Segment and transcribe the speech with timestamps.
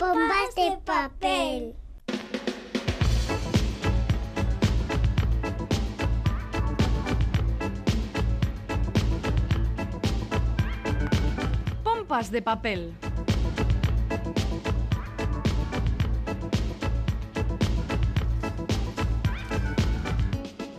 [0.00, 1.74] Pompas de papel.
[11.84, 12.94] Pompas de papel.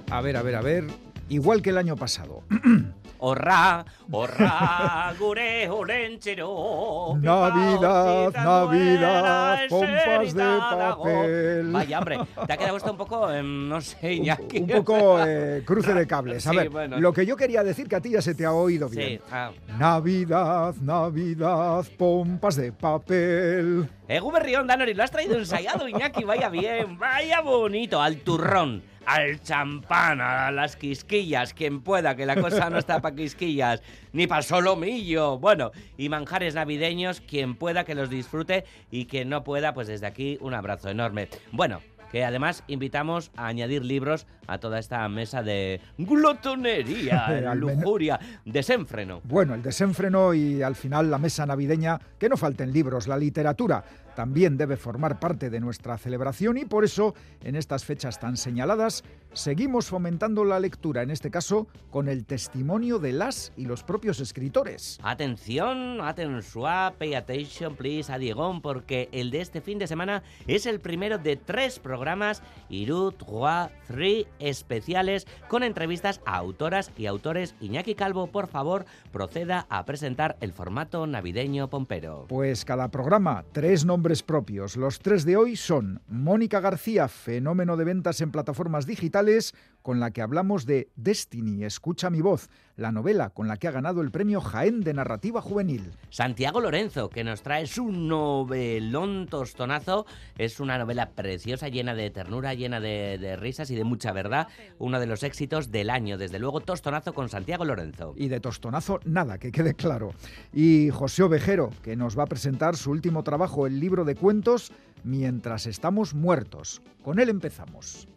[0.09, 0.87] A ver, a ver, a ver.
[1.29, 2.41] Igual que el año pasado.
[3.23, 7.13] Horra, horra, gure olentzero.
[7.21, 11.71] Navidad, Navidad, pompas de papel.
[11.71, 14.61] Vaya, hombre, te ha quedado esto un poco, em, no sé, Iñaki.
[14.61, 16.47] Un poco eh, cruce de cables.
[16.47, 16.99] A Sí, ver, bueno.
[16.99, 19.19] lo que yo quería decir que a ti ya se te ha oído bien.
[19.19, 19.51] Sí, ah.
[19.77, 23.87] Navidad, Navidad, pompas de papel.
[24.07, 29.41] Egu Berrión, Danori, lo has traído ensayado, Iñaki, vaya bien, vaya bonito, al turrón, al
[29.41, 33.81] champán, a las quisquillas, quien pueda, que la cosa no está para quisquillas,
[34.13, 39.43] ni para solomillo, bueno, y manjares navideños, quien pueda que los disfrute y quien no
[39.43, 41.29] pueda, pues desde aquí un abrazo enorme.
[41.51, 47.55] Bueno, que además invitamos a añadir libros a toda esta mesa de glotonería, menú.
[47.55, 49.21] lujuria, desenfreno.
[49.23, 53.83] Bueno, el desenfreno y al final la mesa navideña, que no falten libros, la literatura
[54.15, 59.03] también debe formar parte de nuestra celebración y por eso, en estas fechas tan señaladas,
[59.33, 64.19] seguimos fomentando la lectura, en este caso con el testimonio de las y los propios
[64.19, 64.99] escritores.
[65.03, 70.65] Atención, atención, pay attention please a Diegón, porque el de este fin de semana es
[70.65, 77.55] el primero de tres programas Irut, Trois, Three especiales con entrevistas a autoras y autores.
[77.59, 82.25] Iñaki Calvo, por favor, proceda a presentar el formato navideño pompero.
[82.27, 84.75] Pues cada programa, tres nombres propios.
[84.77, 90.11] Los tres de hoy son Mónica García, fenómeno de ventas en plataformas digitales, con la
[90.11, 94.11] que hablamos de Destiny, Escucha mi voz, la novela con la que ha ganado el
[94.11, 95.91] premio Jaén de Narrativa Juvenil.
[96.09, 100.05] Santiago Lorenzo, que nos trae su novelón tostonazo.
[100.37, 104.47] Es una novela preciosa, llena de ternura, llena de, de risas y de mucha verdad.
[104.79, 108.13] Uno de los éxitos del año, desde luego, tostonazo con Santiago Lorenzo.
[108.15, 110.13] Y de tostonazo, nada, que quede claro.
[110.53, 114.71] Y José Ovejero, que nos va a presentar su último trabajo, el libro de cuentos,
[115.03, 116.81] Mientras estamos muertos.
[117.03, 118.07] Con él empezamos.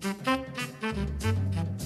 [0.00, 0.46] Thank
[0.82, 1.77] you.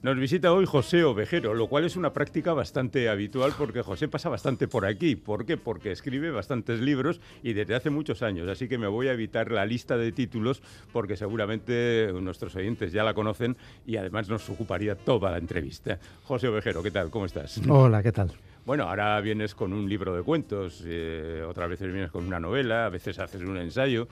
[0.00, 4.28] Nos visita hoy José Ovejero, lo cual es una práctica bastante habitual porque José pasa
[4.28, 5.16] bastante por aquí.
[5.16, 5.56] ¿Por qué?
[5.56, 8.48] Porque escribe bastantes libros y desde hace muchos años.
[8.48, 13.02] Así que me voy a evitar la lista de títulos porque seguramente nuestros oyentes ya
[13.02, 15.98] la conocen y además nos ocuparía toda la entrevista.
[16.22, 17.10] José Ovejero, ¿qué tal?
[17.10, 17.60] ¿Cómo estás?
[17.68, 18.30] Hola, ¿qué tal?
[18.64, 22.86] Bueno, ahora vienes con un libro de cuentos, eh, otras veces vienes con una novela,
[22.86, 24.06] a veces haces un ensayo.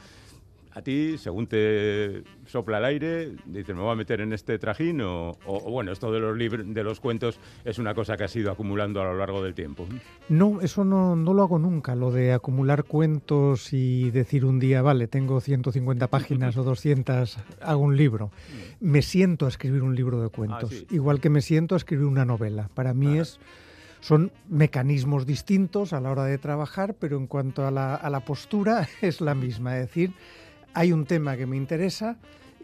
[0.77, 5.01] A ti, según te sopla el aire, dices, me voy a meter en este trajín
[5.01, 8.37] o, o- o, bueno, esto de los, de los cuentos es una cosa que has
[8.37, 9.87] ido acumulando a lo largo del tiempo.
[10.29, 14.83] No, eso no, no lo hago nunca, lo de acumular cuentos y decir un día,
[14.83, 18.31] vale, tengo 150 páginas o 200, hago un libro.
[18.79, 20.87] Me siento a escribir un libro de cuentos, sí.
[20.91, 22.69] igual que me siento a escribir una novela.
[22.75, 23.41] Para mí es...
[24.01, 28.21] Son mecanismos distintos a la hora de trabajar, pero en cuanto a la, a la
[28.21, 29.79] postura es la misma.
[29.79, 30.13] Es decir,
[30.77, 32.19] hay un tema que me interesa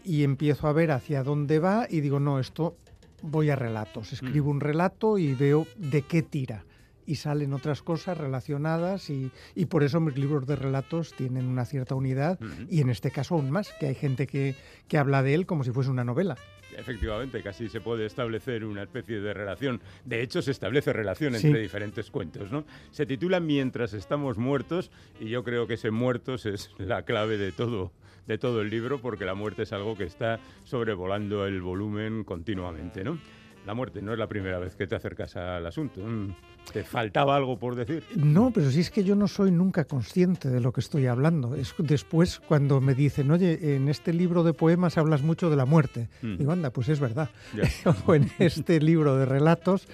[0.05, 2.77] y empiezo a ver hacia dónde va y digo, no, esto
[3.23, 4.13] voy a relatos.
[4.13, 6.63] Escribo un relato y veo de qué tira.
[7.05, 11.65] Y salen otras cosas relacionadas y, y por eso mis libros de relatos tienen una
[11.65, 14.55] cierta unidad y en este caso aún más, que hay gente que,
[14.87, 16.37] que habla de él como si fuese una novela.
[16.77, 19.79] Efectivamente, casi se puede establecer una especie de relación.
[20.05, 21.47] De hecho, se establece relación Sí.
[21.47, 22.63] entre diferentes cuentos, ¿no?
[22.91, 27.51] Se titula Mientras estamos muertos y yo creo que ese muertos es la clave de
[27.51, 27.91] todo,
[28.27, 33.03] de todo el libro porque la muerte es algo que está sobrevolando el volumen continuamente,
[33.03, 33.17] ¿no?
[33.65, 36.01] La muerte no es la primera vez que te acercas al asunto.
[36.01, 36.35] Mm,
[36.73, 38.03] ¿Te faltaba algo por decir?
[38.15, 41.55] No, pero si es que yo no soy nunca consciente de lo que estoy hablando.
[41.55, 45.65] Es después cuando me dicen, oye, en este libro de poemas hablas mucho de la
[45.65, 46.09] muerte.
[46.21, 46.37] Mm.
[46.37, 47.29] Digo, anda, pues es verdad.
[48.05, 49.87] O en este libro de relatos.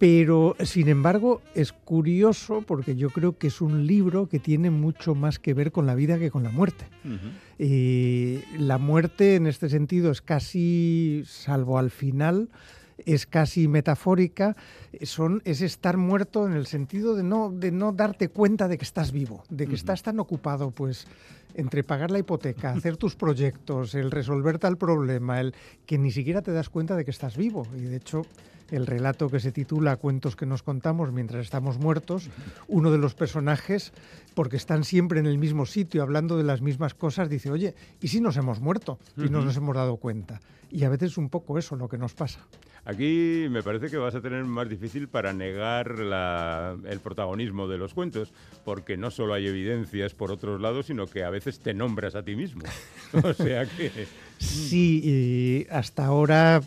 [0.00, 5.14] Pero, sin embargo, es curioso porque yo creo que es un libro que tiene mucho
[5.14, 6.86] más que ver con la vida que con la muerte.
[7.58, 12.48] Y la muerte en este sentido es casi, salvo al final,
[13.04, 14.56] es casi metafórica,
[15.02, 18.84] son, es estar muerto en el sentido de no, de no darte cuenta de que
[18.84, 21.06] estás vivo, de que estás tan ocupado, pues,
[21.54, 25.54] entre pagar la hipoteca, hacer tus proyectos, el resolver tal problema, el
[25.84, 27.66] que ni siquiera te das cuenta de que estás vivo.
[27.76, 28.22] Y de hecho,
[28.70, 32.28] el relato que se titula Cuentos que nos contamos mientras estamos muertos,
[32.68, 33.92] uno de los personajes,
[34.34, 38.08] porque están siempre en el mismo sitio hablando de las mismas cosas, dice, oye, ¿y
[38.08, 40.40] si nos hemos muerto y no nos hemos dado cuenta?
[40.70, 42.40] Y a veces es un poco eso lo que nos pasa.
[42.84, 45.94] Aquí me parece que vas a tener más difícil para negar
[46.86, 48.32] el protagonismo de los cuentos,
[48.64, 52.22] porque no solo hay evidencias por otros lados, sino que a veces te nombras a
[52.22, 52.62] ti mismo.
[53.22, 54.06] o sea que...
[54.38, 56.62] Sí, y hasta ahora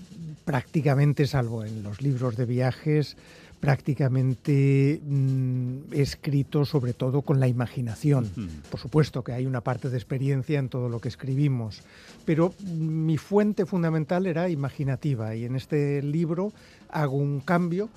[0.46, 3.16] prácticamente, salvo en los libros de viajes,
[3.64, 8.30] prácticamente mm, escrito sobre todo con la imaginación.
[8.70, 11.82] Por supuesto que hay una parte de experiencia en todo lo que escribimos,
[12.26, 16.52] pero mi fuente fundamental era imaginativa y en este libro
[16.90, 17.88] hago un cambio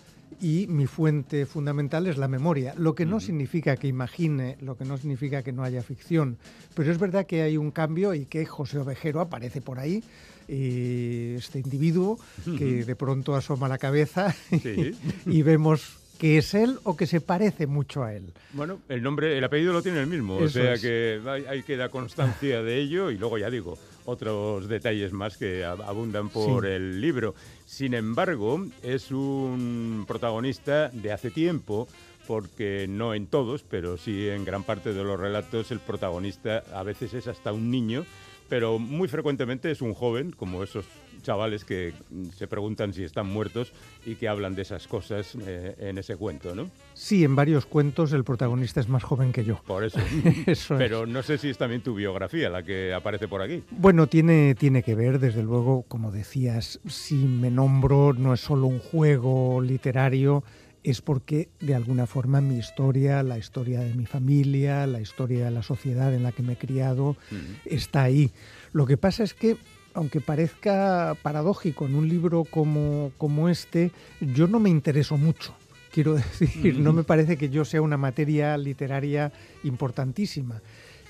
[0.41, 4.85] y mi fuente fundamental es la memoria, lo que no significa que imagine, lo que
[4.85, 6.37] no significa que no haya ficción,
[6.75, 10.05] pero es verdad que hay un cambio y que José Ovejero aparece por ahí
[10.49, 12.19] este individuo
[12.59, 14.35] que de pronto asoma la cabeza
[15.27, 18.33] y, vemos que es él o que se parece mucho a él.
[18.53, 21.91] Bueno, el nombre, el apellido lo tiene el mismo, o sea que hay, que dar
[21.91, 23.77] constancia de ello y luego ya digo,
[24.07, 27.35] otros detalles más que abundan por el libro.
[27.67, 31.89] Sin embargo, es un protagonista de hace tiempo
[32.27, 36.83] porque no en todos, pero sí en gran parte de los relatos el protagonista a
[36.83, 38.05] veces es hasta un niño
[38.49, 40.87] pero muy frecuentemente es un joven, como esos
[41.23, 41.93] chavales que
[42.37, 43.73] se preguntan si están muertos
[44.05, 46.71] y que hablan de esas cosas eh, en ese cuento, ¿no?
[46.95, 49.61] Sí, en varios cuentos el protagonista es más joven que yo.
[49.67, 49.99] Por eso.
[50.79, 53.65] pero no sé si es también tu biografía la que aparece por aquí.
[53.71, 58.69] Bueno, tiene, tiene que ver, desde luego, como decías, si me nombro no es solo
[58.69, 60.45] un juego literario,
[60.87, 65.50] es porque de alguna forma mi historia, la historia de mi familia, la historia de
[65.50, 67.17] la sociedad en la que me he criado,
[67.65, 68.31] está ahí.
[68.73, 69.56] Lo que pasa es que,
[69.94, 73.91] aunque parezca paradójico en un libro como, como este,
[74.21, 75.56] yo no me intereso mucho.
[75.91, 79.33] Quiero decir, no me parece que yo sea una materia literaria
[79.65, 80.62] importantísima.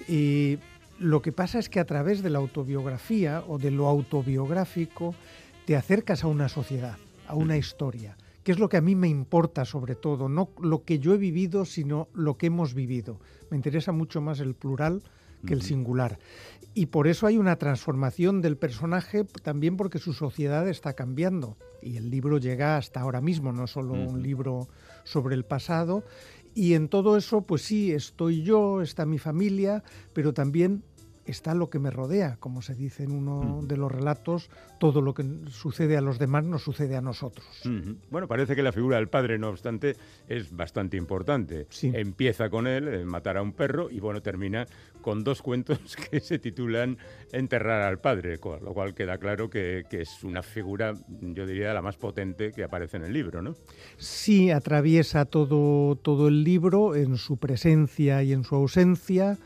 [0.08, 0.56] Y
[0.98, 5.14] lo que pasa es que a través de la autobiografía o de lo autobiográfico
[5.66, 6.96] te acercas a una sociedad,
[7.28, 10.84] a una historia que es lo que a mí me importa sobre todo, no lo
[10.84, 13.18] que yo he vivido, sino lo que hemos vivido.
[13.50, 15.02] Me interesa mucho más el plural
[15.44, 16.20] que el singular.
[16.72, 21.56] Y por eso hay una transformación del personaje, también porque su sociedad está cambiando.
[21.82, 24.68] Y el libro llega hasta ahora mismo, no solo un libro
[25.02, 26.04] sobre el pasado.
[26.54, 29.82] Y en todo eso, pues sí, estoy yo, está mi familia,
[30.12, 30.84] pero también
[31.26, 35.14] está lo que me rodea, como se dice en uno de los relatos, todo lo
[35.14, 37.46] que sucede a los demás nos sucede a nosotros.
[38.10, 39.96] Bueno, parece que la figura del padre, no obstante,
[40.28, 41.66] es bastante importante.
[41.82, 44.66] Empieza con él, en matar a un perro, y bueno, termina
[45.00, 45.78] con dos cuentos
[46.10, 46.98] que se titulan
[47.32, 51.82] Enterrar al padre, lo cual queda claro que, que es una figura, yo diría, la
[51.82, 53.54] más potente que aparece en el libro, ¿no?
[53.98, 59.38] Sí, atraviesa todo, todo el libro en su presencia y en su ausencia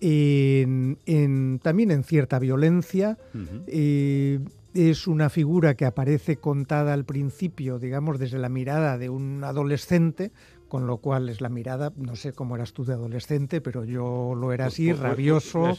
[0.00, 3.18] en, también en cierta violencia.
[3.66, 4.40] Eh,
[4.74, 10.30] es una figura que aparece contada al principio, digamos, desde la mirada de un adolescente,
[10.68, 14.34] con lo cual es la mirada, no sé cómo eras tú de adolescente, pero yo
[14.36, 15.76] lo era así, rabioso,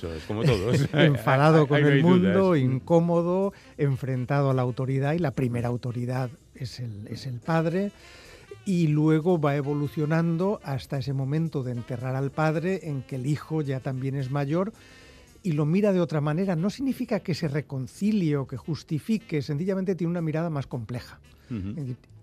[0.94, 7.08] enfadado con el mundo, incómodo, enfrentado a la autoridad y la primera autoridad es el,
[7.08, 7.91] es el padre
[8.69, 13.63] y luego va evolucionando hasta ese momento de enterrar al padre en que el hijo
[13.63, 14.73] ya también es mayor
[15.43, 16.55] y lo mira de otra manera.
[16.55, 21.19] No significa que se reconcilie o que justifique, sencillamente tiene una mirada más compleja.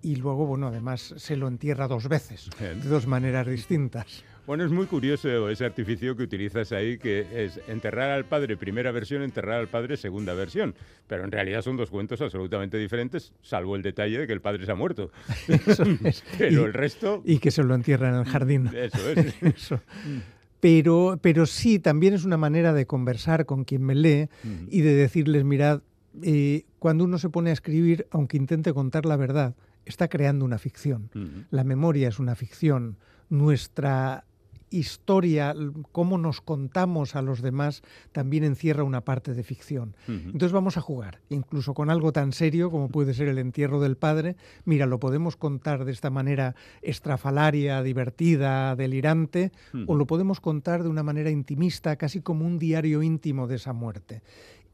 [0.03, 4.25] y, luego, bueno, además se lo entierra dos veces, de dos maneras distintas.
[4.47, 8.93] Bueno, es muy curioso ese artificio que utilizas ahí, que es enterrar al padre primera
[8.93, 10.77] versión, enterrar al padre segunda versión.
[11.09, 14.65] Pero en realidad son dos cuentos absolutamente diferentes, salvo el detalle de que el padre
[14.65, 15.11] se ha muerto.
[15.49, 16.23] Eso es.
[16.39, 17.23] Pero el resto...
[17.25, 18.71] Y que se lo entierra en el jardín.
[18.73, 19.35] Eso es.
[20.61, 24.29] Pero, pero sí, también es una manera de conversar con quien me lee
[24.69, 25.83] y de decirles, mirad,
[26.23, 30.59] eh, cuando uno se pone a escribir, aunque intente contar la verdad, está creando una
[30.59, 31.11] ficción.
[31.51, 32.97] La memoria es una ficción.
[33.29, 34.25] Nuestra
[34.71, 35.55] historia,
[35.93, 37.83] cómo nos contamos a los demás,
[38.13, 39.95] también encierra una parte de ficción.
[40.07, 43.97] Entonces vamos a jugar, incluso con algo tan serio como puede ser el entierro del
[43.97, 44.37] padre.
[44.65, 49.53] Mira, lo podemos contar de esta manera estrafalaria, divertida, delirante,
[49.87, 53.73] o lo podemos contar de una manera intimista, casi como un diario íntimo de esa
[53.73, 54.23] muerte.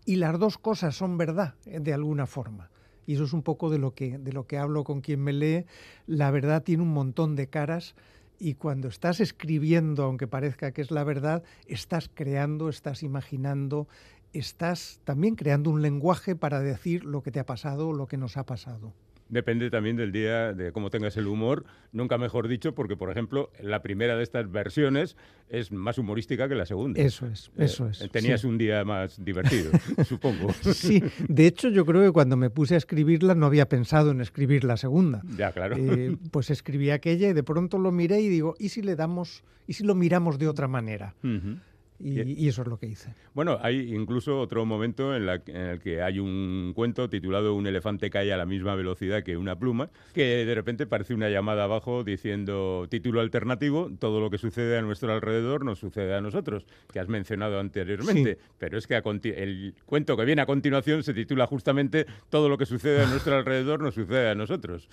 [0.05, 2.71] Y las dos cosas son verdad, eh, de alguna forma.
[3.07, 5.33] Y eso es un poco de lo que, de lo que hablo con quien me
[5.33, 5.67] lee.
[6.07, 7.95] La verdad tiene un montón de caras
[8.43, 13.87] y cuando estás escribiendo, aunque parezca que es la verdad, estás creando, estás imaginando,
[14.33, 18.37] estás también creando un lenguaje para decir lo que te ha pasado, lo que nos
[18.37, 18.93] ha pasado.
[19.33, 23.51] Depende también del día, de cómo tengas el humor, nunca mejor dicho, porque, por ejemplo,
[23.61, 25.17] la primera de estas versiones
[25.49, 27.01] es más humorística que la segunda.
[27.01, 28.07] Eso es, Eh, eso es.
[28.13, 28.47] Tenías sí.
[28.47, 29.73] un día más divertido,
[30.07, 30.53] supongo.
[30.53, 34.21] Sí, de hecho yo creo que cuando me puse a escribirla no había pensado en
[34.21, 35.23] escribir la segunda.
[35.39, 35.77] Ya, claro.
[35.79, 39.45] Eh, pues escribí aquella y de pronto lo miré y digo, ¿y si le damos,
[39.67, 41.15] y si lo miramos de otra manera?
[41.25, 41.57] Ujú.
[42.03, 43.15] Y, y eso es lo que hice.
[43.33, 47.67] Bueno, hay incluso otro momento en, la- en el que hay un cuento titulado Un
[47.67, 51.65] elefante cae a la misma velocidad que una pluma, que de repente parece una llamada
[51.65, 56.67] abajo diciendo título alternativo, todo lo que sucede a nuestro alrededor nos sucede a nosotros,
[56.93, 58.39] que has mencionado anteriormente.
[58.59, 59.03] Pero es que a
[59.37, 63.37] el cuento que viene a continuación se titula justamente Todo lo que sucede a nuestro
[63.37, 64.89] alrededor nos sucede a nosotros.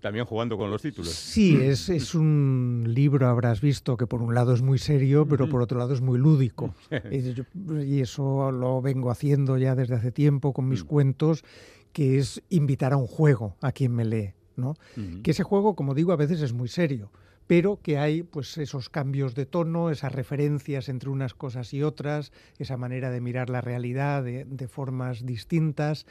[0.00, 1.10] También jugando con los títulos.
[1.12, 5.48] Sí, es, es un libro, habrás visto, que por un lado es muy serio, pero
[5.48, 6.45] por otro lado es muy lúdico.
[7.86, 11.44] Y eso lo vengo haciendo ya desde hace tiempo con mis cuentos,
[11.92, 14.74] que es invitar a un juego a quien me lee, ¿no?
[15.22, 17.10] Que ese juego, como digo, a veces es muy serio,
[17.46, 22.32] pero que hay pues esos cambios de tono, esas referencias entre unas cosas y otras,
[22.58, 26.06] esa manera de mirar la realidad de, de formas distintas.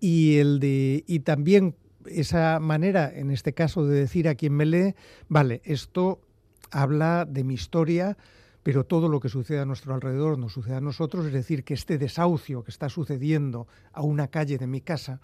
[0.00, 1.74] Y el de y también
[2.06, 4.94] esa manera, en este caso, de decir a quien me lee,
[5.28, 6.20] vale, esto
[6.70, 8.16] habla de mi historia,
[8.68, 11.72] pero todo lo que sucede a nuestro alrededor nos sucede a nosotros, es decir, que
[11.72, 15.22] este desahucio que está sucediendo a una calle de mi casa,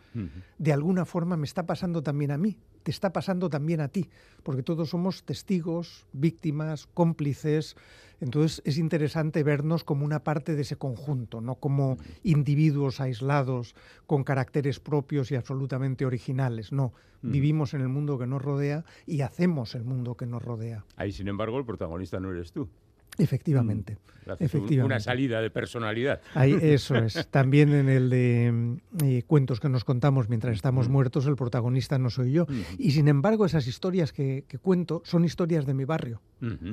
[0.57, 4.09] de alguna forma me está pasando también a mí, te está pasando también a ti,
[4.45, 7.77] porque todos somos testigos, víctimas, cómplices.
[8.19, 13.75] Entonces es interesante vernos como una parte de ese conjunto, no como individuos aislados
[14.07, 16.73] con caracteres propios y absolutamente originales.
[16.73, 20.87] No, vivimos en el mundo que nos rodea y hacemos el mundo que nos rodea.
[20.97, 22.71] Ahí, sin embargo, el protagonista no eres tú.
[23.19, 23.99] Efectivamente.
[24.27, 24.83] Un- Efectivamente.
[24.85, 26.21] una salida de personalidad.
[26.35, 27.27] Ahí, eso es.
[27.31, 31.99] También en el de mm, eh, cuentos que nos contamos mientras estamos muertos, el protagonista
[31.99, 32.47] no soy yo.
[32.79, 36.23] Y sin embargo, esas historias que, que cuento son historias de mi barrio.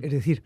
[0.01, 0.43] Es decir,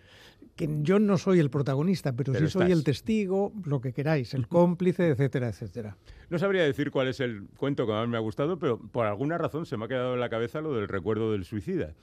[0.56, 2.78] que yo no soy el protagonista, pero, Pero sí soy estás.
[2.78, 5.98] el testigo, lo que queráis, el cómplice, etcétera, etcétera.
[6.30, 9.38] No sabría decir cuál es el cuento que más me ha gustado, pero por alguna
[9.38, 11.94] razón se me ha quedado en la cabeza lo del recuerdo del suicida.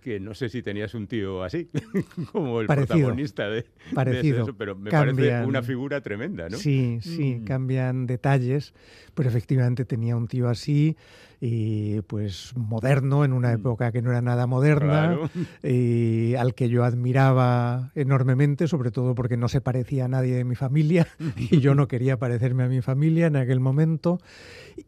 [0.00, 1.68] Que no sé si tenías un tío así,
[2.32, 2.96] como el Parecido.
[2.98, 4.42] protagonista de, Parecido.
[4.42, 6.56] eso, pero me parece una figura tremenda, ¿no?
[6.56, 7.44] Sí, sí, Mm.
[7.44, 8.74] cambian detalles,
[9.14, 10.96] pero efectivamente tenía un tío así,
[11.44, 15.16] y pues moderno, en una época que no era nada moderna, Mm.
[15.16, 15.30] Claro.
[15.64, 20.44] y al que yo admiraba enormemente, sobre todo porque no se parecía a nadie de
[20.44, 24.20] mi familia, y yo no quería parecerme a mi familia en aquel momento,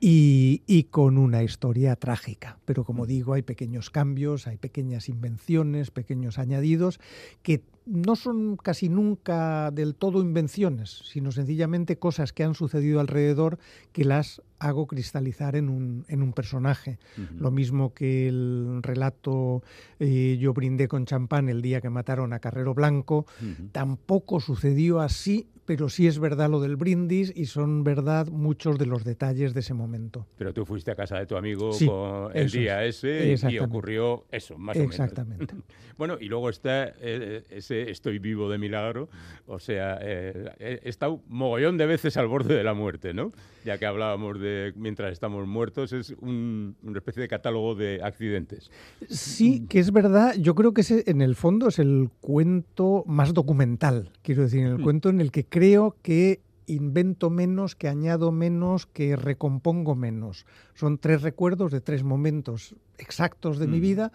[0.01, 2.59] y, y con una historia trágica.
[2.65, 7.01] Pero como digo, hay pequeños cambios, hay pequeñas invenciones, pequeños añadidos,
[7.43, 13.59] que no son casi nunca del todo invenciones, sino sencillamente cosas que han sucedido alrededor
[13.93, 16.99] que las hago cristalizar en un, en un personaje.
[17.39, 19.63] Lo mismo que el relato
[19.99, 23.27] eh, Yo brindé con champán el día que mataron a Carrero Blanco,
[23.73, 28.87] tampoco sucedió así, pero sí es verdad lo del brindis y son verdad muchos de
[28.87, 30.27] los detalles de ese momento.
[30.37, 33.03] Pero tú fuiste a casa de tu amigo Sí, con el día es.
[33.05, 34.95] ese y ocurrió eso, más o menos.
[34.95, 35.55] Exactamente.
[35.97, 39.09] Bueno, y luego está eh, ese estoy vivo de milagro,
[39.47, 43.31] o sea, eh, he estado mogollón de veces al borde de la muerte, ¿no?
[43.65, 48.73] Ya que hablábamos de mientras estamos muertos, es un- una especie de catálogo de accidentes.
[49.09, 50.35] Sí, que es verdad.
[50.37, 54.11] Yo creo que ese, en el fondo es el cuento más documental.
[54.23, 59.15] Quiero decir, el cuento en el que creo que invento menos, que añado menos, que
[59.15, 60.47] recompongo menos.
[60.75, 63.83] Son tres recuerdos de tres momentos exactos de mi Mm.
[63.83, 64.13] vida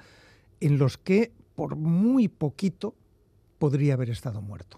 [0.60, 2.94] en los que, por muy poquito,
[3.58, 4.76] podría haber estado muerto.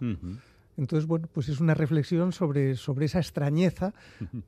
[0.78, 3.94] Entonces, bueno, pues es una reflexión sobre, sobre esa extrañeza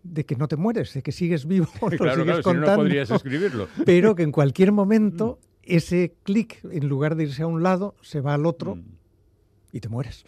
[0.03, 2.53] de que no te mueres, de que sigues vivo, lo claro, sigues claro, si no,
[2.53, 3.67] no contando podrías escribirlo.
[3.85, 8.21] pero que en cualquier momento ese clic, en lugar de irse a un lado, se
[8.21, 8.83] va al otro Mm.
[9.73, 10.23] Y te mueres.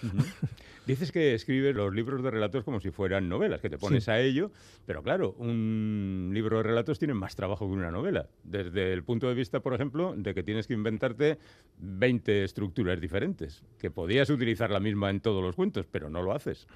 [0.87, 4.11] Dices que escribes los libros de relatos como si fueran novelas, que te pones Sí.
[4.11, 4.51] a ello,
[4.85, 8.27] pero claro, un libro de relatos tiene más trabajo que una novela.
[8.43, 11.37] Desde el punto de vista, por ejemplo, de que tienes que inventarte
[11.77, 16.33] 20 estructuras diferentes, que podías utilizar la misma en todos los cuentos, pero no lo
[16.33, 16.67] haces.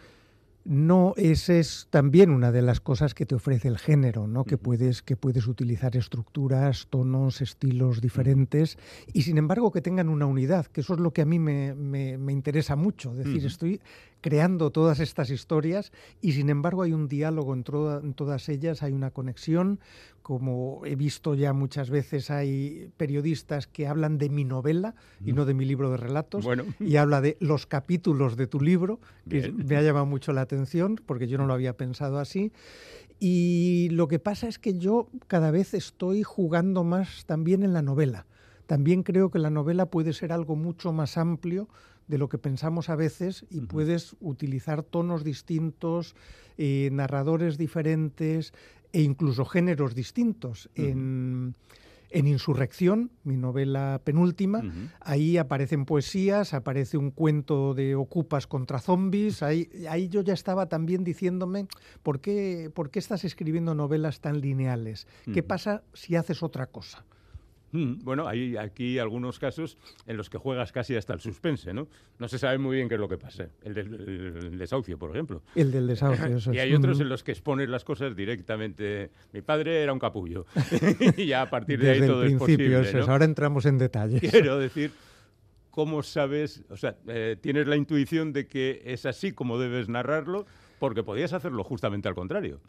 [0.66, 4.44] No, esa es también una de las cosas que te ofrece el género, ¿no?
[4.44, 8.78] Que puedes, que puedes utilizar estructuras, tonos, estilos diferentes
[9.13, 11.74] y sin embargo que tengan una unidad, que eso es lo que a mí me,
[11.74, 13.12] me- me interesa mucho.
[13.13, 13.82] Es decir, estoy
[14.22, 18.84] creando todas estas historias y sin embargo hay un diálogo en, toda- en todas ellas,
[18.84, 19.80] hay una conexión.
[20.22, 24.94] Como he visto ya muchas veces, hay periodistas que hablan de mi novela
[25.26, 26.66] y no de mi libro de relatos Bueno.
[26.80, 29.66] y habla de los capítulos de tu libro, que Bien.
[29.66, 32.52] me ha llamado mucho la atención porque yo no lo había pensado así.
[33.20, 37.82] Y lo que pasa es que yo cada vez estoy jugando más también en la
[37.82, 38.26] novela.
[38.68, 41.68] También creo que la novela puede ser algo mucho más amplio
[42.10, 46.16] de lo que pensamos a veces y puedes utilizar tonos distintos,
[46.58, 48.51] eh, narradores diferentes
[48.92, 50.70] e incluso géneros distintos.
[50.75, 51.56] En
[52.12, 54.63] en Insurrección, mi novela penúltima,
[55.00, 60.68] ahí aparecen poesías, aparece un cuento de ocupas contra zombies, ahí, ahí yo ya estaba
[60.68, 61.68] también diciéndome,
[62.01, 65.08] ¿por qué, ¿por qué estás escribiendo novelas tan lineales?
[65.32, 67.06] ¿Qué pasa si haces otra cosa?
[67.72, 71.88] Mm, bueno, hay aquí algunos casos en los que juegas casi hasta el suspense, ¿no?
[72.18, 73.50] No se sabe muy bien qué es lo que pasa.
[73.64, 75.42] El del desahucio, por ejemplo.
[75.56, 79.12] El del desahucio, eso Y hay otros en los que expones las cosas directamente.
[79.34, 80.46] Mi padre era un capullo.
[81.18, 83.02] y ya a partir de ahí todo es posible.
[83.08, 84.20] Ahora entramos en detalles.
[84.32, 84.92] Quiero decir,
[85.70, 86.64] ¿cómo sabes?
[86.70, 90.46] O sea, eh, tienes la intuición de que es así como debes narrarlo,
[90.80, 92.60] porque podías hacerlo justamente al contrario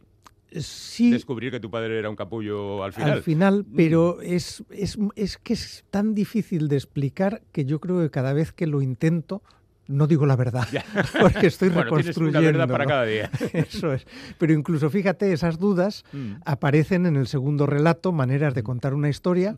[0.59, 1.11] sí.
[1.11, 3.11] Descubrir que tu padre era un capullo al final.
[3.12, 3.76] Al final, mm.
[3.76, 8.33] pero es, es, es, que es tan difícil de explicar que yo creo que cada
[8.33, 9.42] vez que lo intento
[9.90, 10.69] no digo la verdad,
[11.21, 12.38] porque estoy bueno, reconstruyendo.
[12.38, 13.30] Una verdad para cada día.
[13.52, 14.07] Eso es.
[14.38, 16.35] Pero incluso fíjate, esas dudas mm.
[16.45, 18.64] aparecen en el segundo relato, maneras de mm.
[18.64, 19.57] contar una historia,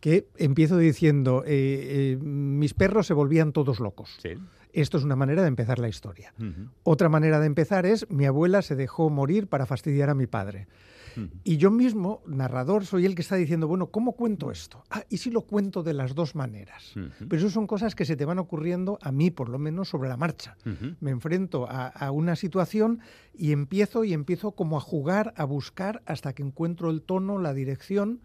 [0.00, 4.16] que empiezo diciendo, eh, eh, mis perros se volvían todos locos.
[4.22, 4.34] Sí.
[4.76, 6.34] Esto es una manera de empezar la historia.
[6.82, 10.68] Otra manera de empezar es mi abuela se dejó morir para fastidiar a mi padre.
[11.44, 14.84] Y yo mismo, narrador, soy el que está diciendo, bueno, ¿cómo cuento esto?
[14.90, 16.92] Ah, y si lo cuento de las dos maneras.
[16.94, 20.10] Pero eso son cosas que se te van ocurriendo a mí, por lo menos, sobre
[20.10, 20.58] la marcha.
[21.00, 23.00] Me enfrento a, una situación
[23.32, 27.54] y empiezo y empiezo como a jugar, a buscar hasta que encuentro el tono, la
[27.54, 28.20] dirección.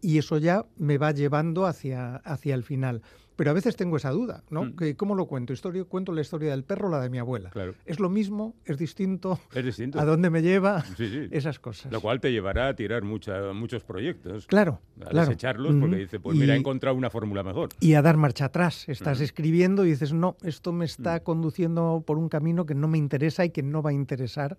[0.00, 3.02] Y eso ya me va llevando hacia, hacia el final.
[3.40, 4.64] Pero a veces tengo esa duda, ¿no?
[4.64, 4.74] Mm.
[4.98, 5.54] ¿Cómo lo cuento?
[5.54, 7.48] Historia, ¿Cuento la historia del perro o la de mi abuela?
[7.48, 7.72] Claro.
[7.86, 8.54] ¿Es lo mismo?
[8.66, 9.40] ¿Es distinto?
[9.54, 9.98] Es distinto.
[9.98, 10.84] ¿A dónde me lleva?
[11.30, 11.90] Esas cosas.
[11.90, 14.46] Lo cual te llevará a tirar mucha, muchos proyectos.
[14.46, 14.82] Claro.
[15.00, 15.28] A claro.
[15.30, 17.70] desecharlos porque dice, pues mira, he encontrado una fórmula mejor.
[17.80, 18.86] Y a dar marcha atrás.
[18.90, 22.98] Estás escribiendo y dices, no, esto me está conduciendo por un camino que no me
[22.98, 24.58] interesa y que no va a interesar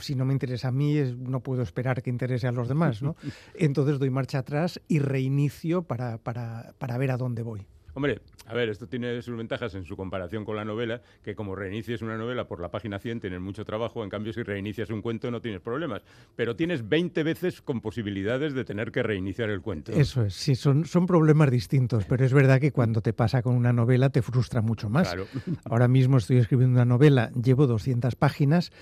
[0.00, 3.14] si no me interesa a mí, no puedo esperar que interese a los demás, ¿no?
[3.54, 7.66] Entonces doy marcha atrás y reinicio para, para, para ver a dónde voy.
[7.94, 11.54] Hombre, a ver, esto tiene sus ventajas en su comparación con la novela, que como
[11.54, 15.02] reinicies una novela por la página 100 tienes mucho trabajo, en cambio si reinicias un
[15.02, 16.02] cuento no tienes problemas,
[16.36, 19.92] pero tienes 20 veces con posibilidades de tener que reiniciar el cuento.
[19.92, 23.54] Eso es, sí, son, son problemas distintos, pero es verdad que cuando te pasa con
[23.54, 25.08] una novela te frustra mucho más.
[25.08, 25.26] Claro.
[25.64, 28.72] Ahora mismo estoy escribiendo una novela, llevo 200 páginas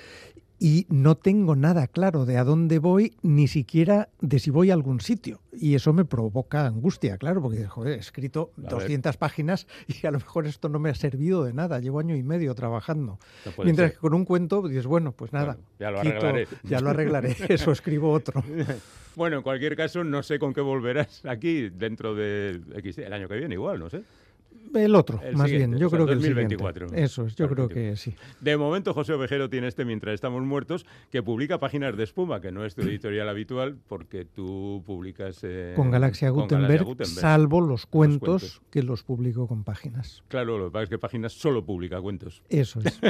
[0.58, 4.74] y no tengo nada claro de a dónde voy, ni siquiera de si voy a
[4.74, 5.40] algún sitio.
[5.52, 10.18] Y eso me provoca angustia, claro, porque joder, he escrito 200 páginas y a lo
[10.18, 11.78] mejor esto no me ha servido de nada.
[11.80, 13.18] Llevo año y medio trabajando.
[13.62, 16.48] Mientras que con un cuento dices, bueno, pues nada, ya lo arreglaré.
[16.64, 18.42] Ya lo arreglaré, eso escribo otro.
[19.16, 23.36] bueno, en cualquier caso, no sé con qué volverás aquí dentro del el año que
[23.36, 24.02] viene, igual, no sé.
[24.74, 25.76] El otro, más bien.
[25.78, 26.88] Yo creo que el 2024.
[26.94, 28.14] Eso es, yo creo que sí.
[28.40, 32.52] De momento, José Ovejero tiene este Mientras estamos muertos, que publica Páginas de Espuma, que
[32.52, 35.40] no es tu editorial habitual, porque tú publicas...
[35.74, 40.22] con, Galaxia Gutenberg, salvo los cuentos, que los publico con Páginas.
[40.28, 42.42] Claro, lo que pasa es que Páginas solo publica cuentos.
[42.48, 42.98] Eso es.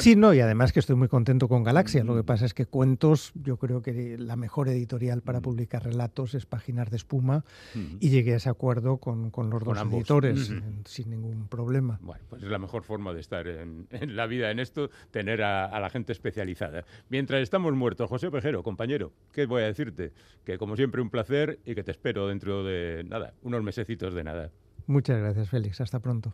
[0.00, 2.04] Sí, no, y además que estoy muy contento con Galaxia.
[2.04, 5.42] Lo que pasa es que cuentos, yo creo que la mejor editorial para mm.
[5.42, 7.96] publicar relatos es Páginas de Espuma, mm.
[7.98, 10.50] y llegué a ese acuerdo con, los dos editores.
[10.50, 11.98] Mm sin ningún problema.
[12.02, 15.78] Bueno, pues es la mejor forma de estar en, la vida en esto, tener a,
[15.78, 16.84] la gente especializada.
[17.08, 20.12] Mientras estamos muertos, José Pejero, compañero, ¿qué voy a decirte?
[20.44, 24.24] Que como siempre un placer y que te espero dentro de nada, unos mesecitos de
[24.24, 24.50] nada.
[24.86, 25.80] Muchas gracias, Félix.
[25.80, 26.32] Hasta pronto.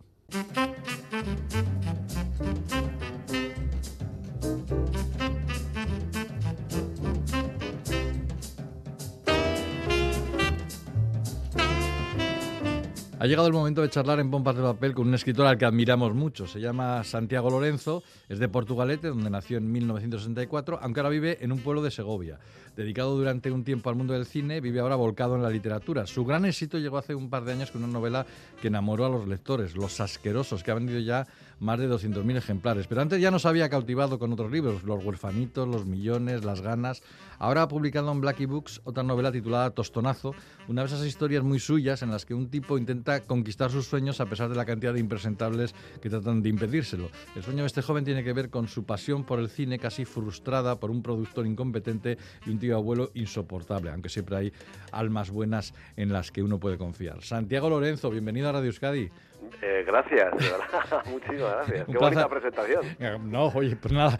[13.18, 15.64] Ha llegado el momento de charlar en Pompas de Papel con un escritor al que
[15.64, 16.46] admiramos mucho.
[16.46, 21.50] Se llama Santiago Lorenzo, es de Portugalete, donde nació en 1964, aunque ahora vive en
[21.50, 22.38] un pueblo de Segovia.
[22.76, 26.06] Dedicado durante un tiempo al mundo del cine, vive ahora volcado en la literatura.
[26.06, 28.26] Su gran éxito llegó hace un par de años con una novela
[28.60, 31.26] que enamoró a los lectores, Los Asquerosos, que ha vendido ya
[31.60, 32.86] más de 200.000 ejemplares.
[32.86, 37.02] Pero antes ya nos había cautivado con otros libros, Los Huerfanitos, Los Millones, Las Ganas.
[37.38, 40.34] Ahora ha publicado en Blackie Books otra novela titulada Tostonazo,
[40.68, 44.20] una de esas historias muy suyas en las que un tipo intenta conquistar sus sueños
[44.20, 47.10] a pesar de la cantidad de impresentables que tratan de impedírselo.
[47.34, 50.04] El sueño de este joven tiene que ver con su pasión por el cine casi
[50.04, 54.52] frustrada por un productor incompetente y un tío abuelo insoportable, aunque siempre hay
[54.92, 57.22] almas buenas en las que uno puede confiar.
[57.22, 59.10] Santiago Lorenzo, bienvenido a Radio Euskadi.
[59.62, 61.04] Eh, gracias, de verdad.
[61.10, 61.88] Muchísimas gracias.
[61.88, 62.84] Un Qué bonita presentación.
[62.98, 64.18] Eh, No, oye, pues nada.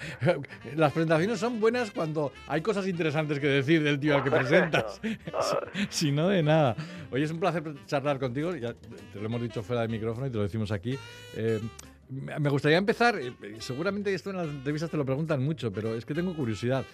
[0.75, 5.01] Las presentaciones son buenas cuando hay cosas interesantes que decir del tío al que presentas.
[5.91, 6.75] Si- no, de nada.
[7.11, 8.55] Oye, es un placer charlar contigo.
[8.57, 10.99] Ya te lo hemos dicho fuera de micrófono y te lo decimos aquí.
[11.37, 11.61] Eh,
[12.09, 15.95] me me gustaría empezar, eh, seguramente esto en las entrevistas te lo preguntan mucho, pero
[15.97, 16.85] es que tengo curiosidad.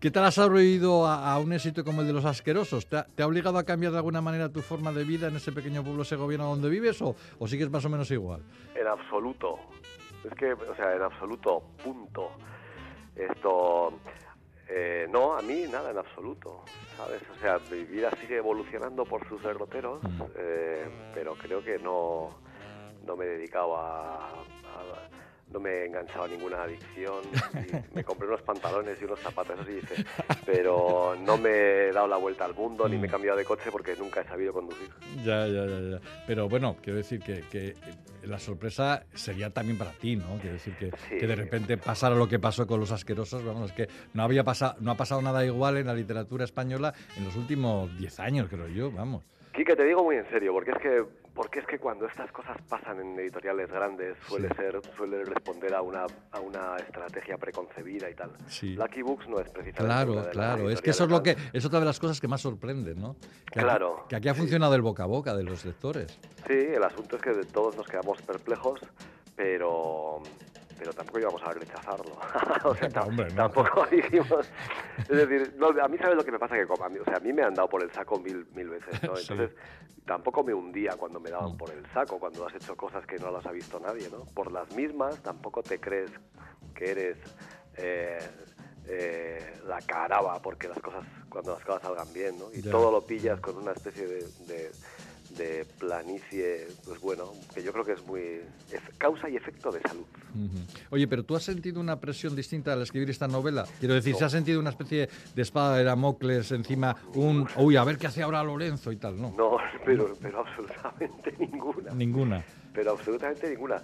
[0.00, 2.88] ¿Qué tal has sobrevivido a, a un éxito como el de los asquerosos?
[2.88, 5.36] ¿Te ha, te ha obligado a cambiar de alguna manera tu forma de vida en
[5.36, 8.42] ese pequeño pueblo segoviano donde vives o, o sigues más o menos igual?
[8.74, 9.58] En absoluto.
[10.24, 12.30] Es que, o sea, en absoluto, punto.
[13.14, 13.92] Esto,
[14.68, 16.64] eh, no, a mí nada en absoluto,
[16.96, 17.20] ¿sabes?
[17.36, 20.22] O sea, mi vida sigue evolucionando por sus derroteros, Mm.
[20.36, 22.30] eh, pero creo que no,
[23.06, 25.08] no me he dedicado a, a-
[25.52, 27.22] no me he enganchado a ninguna adicción.
[27.94, 30.04] me compré unos pantalones y unos zapatos, eso sí hice.
[30.46, 31.50] Pero no me
[31.88, 33.12] he dado la vuelta al mundo ni me he Mm.
[33.12, 34.88] cambiado de coche porque nunca he sabido conducir.
[35.24, 36.00] Ya, ya, ya, ya.
[36.26, 37.74] Pero bueno, quiero decir que, que,
[38.22, 40.36] la sorpresa sería también para ti, ¿no?
[40.40, 41.18] Quiero decir que, Sí.
[41.18, 44.44] que de repente pasara lo que pasó con los asquerosos, vamos, es que no había
[44.44, 48.48] pasado, no ha pasado nada igual en la literatura española en los últimos 10 años,
[48.48, 49.24] creo yo, vamos.
[49.52, 52.56] Quique, te digo muy en serio, porque es que porque es que cuando estas cosas
[52.68, 54.54] pasan en editoriales grandes suele Sí.
[54.56, 58.30] ser suele responder a una a una estrategia preconcebida y tal.
[58.48, 58.74] Sí.
[58.74, 60.70] Lucky Books no es precisamente Claro, una de las claro.
[60.70, 63.14] Es que eso es lo que es otra de las cosas que más sorprenden, ¿no?
[63.50, 64.40] Que aquí- Claro, que aquí ha sí.
[64.40, 66.18] funcionado el boca a boca de los lectores.
[66.46, 68.80] Sí, el asunto es que todos nos quedamos perplejos,
[69.36, 70.22] pero
[70.82, 72.16] pero tampoco íbamos a rechazarlo.
[72.64, 73.36] o sea, tam- Hombre, no.
[73.36, 74.50] tampoco dijimos.
[74.98, 77.04] Es decir, no, a mí sabes lo que me pasa que como a mí, o
[77.04, 79.14] sea, a mí me han dado por el saco mil mil veces, ¿no?
[79.14, 79.26] Sí.
[79.30, 79.56] Entonces
[80.04, 81.56] tampoco me hundía cuando me daban Mm.
[81.56, 84.24] por el saco, cuando has hecho cosas que no las ha visto nadie, ¿no?
[84.34, 86.10] Por las mismas tampoco te crees
[86.74, 87.16] que eres
[87.76, 88.18] eh,
[88.88, 92.46] eh, la caraba porque las cosas cuando las cosas salgan bien, ¿no?
[92.52, 92.72] Y Ya.
[92.72, 94.70] todo lo pillas con una especie de, de,
[95.36, 98.40] de planicie, pues bueno, que yo creo que es muy
[98.98, 100.04] causa y efecto de salud.
[100.90, 103.66] Oye, pero tú has sentido una presión distinta al escribir esta novela.
[103.78, 104.18] Quiero decir, No.
[104.18, 106.96] ¿se ha sentido una especie de espada de Damocles encima?
[107.14, 109.34] Un, uy, a ver qué hace ahora Lorenzo y tal, ¿no?
[109.36, 111.92] No, pero, pero absolutamente ninguna.
[111.94, 112.44] Ninguna.
[112.72, 113.82] Pero absolutamente ninguna.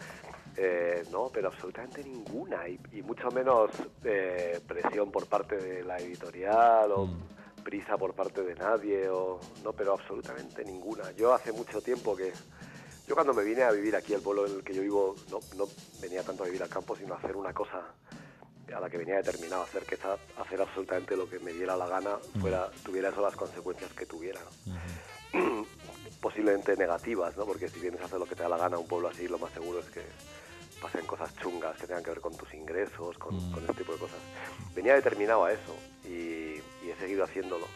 [0.56, 2.68] Eh, no, pero absolutamente ninguna.
[2.68, 3.70] Y, y mucho menos
[4.04, 7.37] eh, presión por parte de la editorial o Mm.
[7.68, 9.08] Prisa por parte de nadie.
[9.10, 11.10] O, no, pero absolutamente ninguna.
[11.12, 12.32] Yo hace mucho tiempo que...
[13.06, 15.38] Yo cuando me vine a vivir aquí al pueblo en el que yo vivo, no,
[15.56, 15.66] no
[16.00, 17.82] venía tanto a vivir al campo, sino a hacer una cosa
[18.74, 21.52] a la que venía determinado a hacer, que es a- hacer absolutamente lo que me
[21.52, 24.40] diera la gana, fuera, tuviera eso las consecuencias que tuviera.
[25.34, 25.66] ¿no?
[26.20, 27.44] posiblemente negativas, ¿no?
[27.46, 29.28] Porque si vienes a hacer lo que te da la gana a un pueblo así,
[29.28, 30.02] lo más seguro es que
[30.80, 33.52] pasen cosas chungas que tengan que ver con tus ingresos, con, Mm.
[33.52, 34.18] con este tipo de cosas.
[34.74, 36.08] Venía determinado a eso y,
[36.86, 37.66] y he seguido haciéndolo.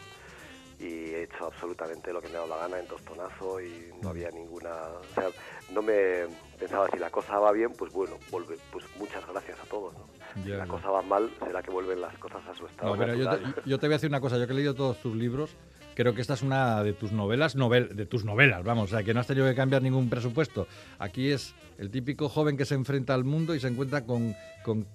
[0.79, 4.09] Y he hecho absolutamente lo que me ha dado la gana en tostonazo y no
[4.09, 4.69] había ninguna...
[5.11, 5.27] O sea,
[5.71, 6.25] no me
[6.59, 10.07] pensaba si la cosa va bien, pues bueno, vuelve, pues muchas gracias a todos, ¿no?
[10.43, 10.67] Si la ya.
[10.67, 13.43] cosa va mal, será que vuelven las cosas a su estado No, pero yo te,
[13.69, 14.37] yo te voy a decir una cosa.
[14.37, 15.51] Yo que he leído todos tus libros,
[15.95, 19.03] creo que esta es una de tus novelas, novel, de tus novelas, vamos, o sea,
[19.03, 20.67] que no has tenido que cambiar ningún presupuesto.
[20.99, 24.85] Aquí es el típico joven que se enfrenta al mundo y se encuentra con, con,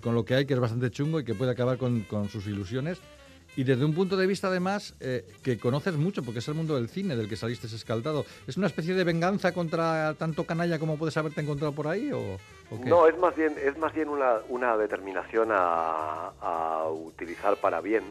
[0.00, 2.46] con- lo que hay, que es bastante chungo y que puede acabar con, con sus
[2.46, 2.98] ilusiones.
[3.58, 6.76] Y desde un punto de vista, además, eh, que conoces mucho, porque es el mundo
[6.76, 8.26] del cine del que saliste escaldado.
[8.46, 12.12] ¿Es una especie de venganza contra tanto canalla como puedes haberte encontrado por ahí?
[12.12, 12.18] ¿O,
[12.70, 12.84] o?
[12.84, 18.02] No, es más bien, es más bien una, una determinación a, a utilizar para bien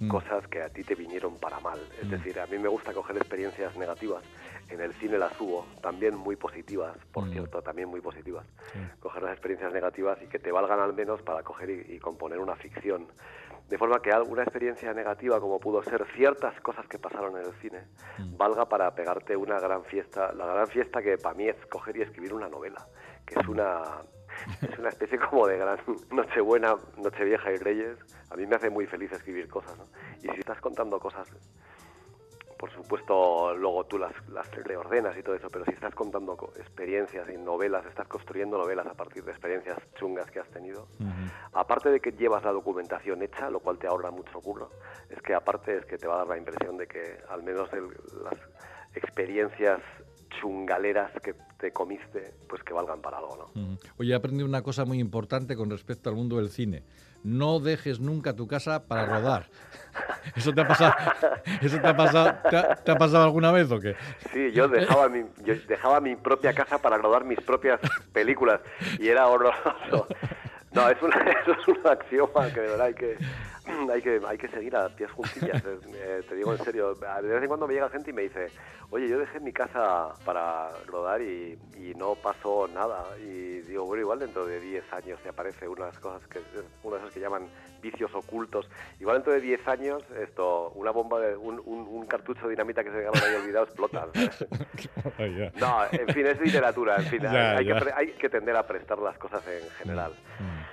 [0.00, 0.08] Mm.
[0.08, 1.78] cosas que a ti te vinieron para mal.
[2.00, 2.10] Es Mm.
[2.10, 4.24] decir, a mí me gusta coger experiencias negativas.
[4.68, 7.32] En el cine las hubo, también muy positivas, por Mm.
[7.32, 8.44] cierto, también muy positivas.
[8.72, 8.80] Sí.
[9.00, 12.40] Coger las experiencias negativas y que te valgan al menos para coger y, y componer
[12.40, 13.06] una ficción.
[13.68, 17.52] De forma que alguna experiencia negativa, como pudo ser ciertas cosas que pasaron en el
[17.62, 17.84] cine,
[18.36, 20.32] valga para pegarte una gran fiesta.
[20.34, 22.86] La gran fiesta que para mí es coger y escribir una novela,
[23.24, 24.02] que es una,
[24.62, 25.78] es una especie como de gran
[26.10, 27.98] Nochebuena, Nochevieja y Reyes.
[28.30, 29.76] A mí me hace muy feliz escribir cosas.
[29.78, 29.86] ¿no?
[30.22, 31.26] Y si estás contando cosas,
[32.58, 36.52] por supuesto, luego tú las, las reordenas y todo eso, pero si estás contando co-
[36.56, 41.10] experiencias y novelas, estás construyendo novelas a partir de experiencias chungas que has tenido, Ujú.
[41.52, 44.70] aparte de que llevas la documentación hecha, lo cual te ahorra mucho curro,
[45.10, 47.70] es que aparte es que te va a dar la impresión de que al menos
[47.72, 47.90] el-
[48.22, 48.38] las
[48.94, 49.80] experiencias
[50.40, 53.78] chungaleras que te comiste, pues que valgan para algo, ¿no?
[53.96, 56.82] Oye, he aprendido una cosa muy importante con respecto al mundo del cine.
[57.22, 59.46] No dejes nunca tu casa para rodar.
[60.36, 60.92] ¿Eso te ha pasado,
[61.62, 63.94] ¿eso te ha pasado, te ha, te ha pasado alguna vez o qué?
[64.32, 67.80] Sí, yo dejaba mi, yo dejaba mi propia casa para rodar mis propias
[68.12, 68.60] películas
[68.98, 70.06] y era horroroso.
[70.74, 73.16] No, es una, eso es un axioma que de verdad hay que,
[73.92, 75.62] hay que, hay que seguir a pies juntillas.
[75.64, 78.48] Eh, te digo en serio, de vez en cuando me llega gente y me dice,
[78.90, 83.04] oye, yo dejé mi casa para rodar y, y no pasó nada.
[83.18, 86.40] Y digo, bueno, igual dentro de 10 años te aparece unas cosas que,
[86.82, 87.48] una de esas que llaman
[87.80, 88.68] vicios ocultos.
[88.98, 92.82] Igual dentro de 10 años, esto, una bomba, de, un, un, un cartucho de dinamita
[92.82, 94.06] que se quedaron ahí olvidado explota.
[95.60, 96.96] no, en fin, es literatura.
[96.96, 97.80] En fin, Ya, hay, ya.
[97.80, 100.12] Que, hay que tender a prestar las cosas en general.
[100.38, 100.63] Mm.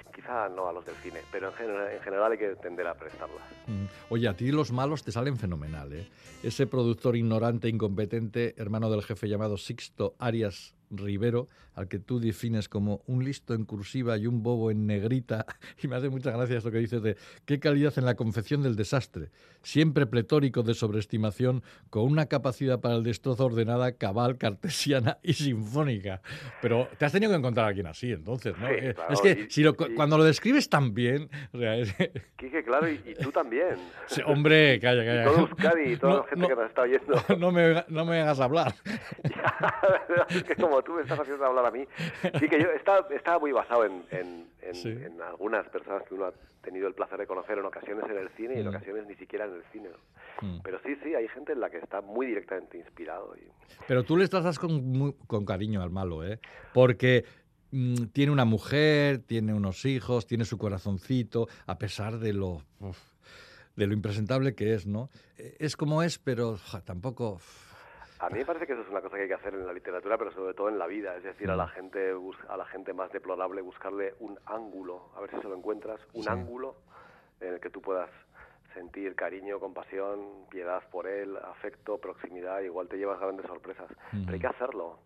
[0.56, 3.42] No a los del cine, pero en general, en general hay que tender a prestarlas.
[3.68, 3.86] Mm.
[4.10, 6.08] Oye, a ti los malos te salen fenomenal, ¿eh?
[6.42, 11.48] Ese productor ignorante, incompetente, hermano del jefe llamado Sixto Arias Rivero,
[11.82, 15.46] al que tú defines como un listo en cursiva y un bobo en negrita,
[15.84, 18.76] y me hace mucha gracia esto que dices de qué calidad en la confección del
[18.76, 19.30] desastre,
[19.62, 26.22] siempre pletórico de sobreestimación, con una capacidad para el destrozo ordenada, cabal, cartesiana y sinfónica.
[26.62, 28.68] Pero te has tenido que encontrar a alguien así, entonces, ¿no?
[28.68, 31.58] Sí, Eh, claro, es que y- si lo- y- cuando lo describes tan bien, o
[31.60, 31.94] sea, es-
[32.38, 33.76] Quique, claro, y, y tú también.
[34.08, 35.24] Sí, Hombre, calla, calla.
[35.26, 36.48] todo Euskadi y toda No, la gente no.
[36.48, 37.14] que nos está oyendo.
[37.40, 38.76] No me, no me hagas hablar.
[40.30, 41.88] es que como tú me estás haciendo hablar a mí.
[42.40, 44.90] Sí, que yo estaba, estaba muy basado en, en, en- Sí.
[44.90, 48.30] en algunas personas que uno ha tenido el placer de conocer en ocasiones en el
[48.38, 48.70] cine y en Mm.
[48.70, 49.90] ocasiones ni siquiera en el cine.
[50.42, 50.60] Mm.
[50.64, 53.34] Pero sí, sí, hay gente en la que está muy directamente inspirado.
[53.38, 53.48] Y...
[53.88, 56.40] Pero tú le tratas con, muy- con cariño al malo, ¿eh?
[56.74, 57.26] Porque
[57.72, 62.98] mm, tiene una mujer, tiene unos hijos, tiene su corazoncito, a pesar de lo, uf,
[63.76, 65.10] de lo impresentable que es, ¿no?
[65.38, 67.34] Eh, Es como es, pero ja, tampoco...
[67.34, 67.71] uf,
[68.22, 69.74] A mí me parece que eso es una cosa que hay que hacer en la
[69.74, 71.16] literatura, pero sobre todo en la vida.
[71.18, 71.58] Es decir, a Mm.
[71.58, 75.48] la gente bus- a la gente más deplorable buscarle un ángulo, a ver si se
[75.48, 76.30] lo encuentras, un Sí.
[76.30, 76.76] ángulo
[77.40, 78.10] en el que tú puedas
[78.76, 83.88] sentir cariño, compasión, piedad por él, afecto, proximidad, igual te llevas grandes sorpresas.
[84.12, 85.00] Pero hay que hacerlo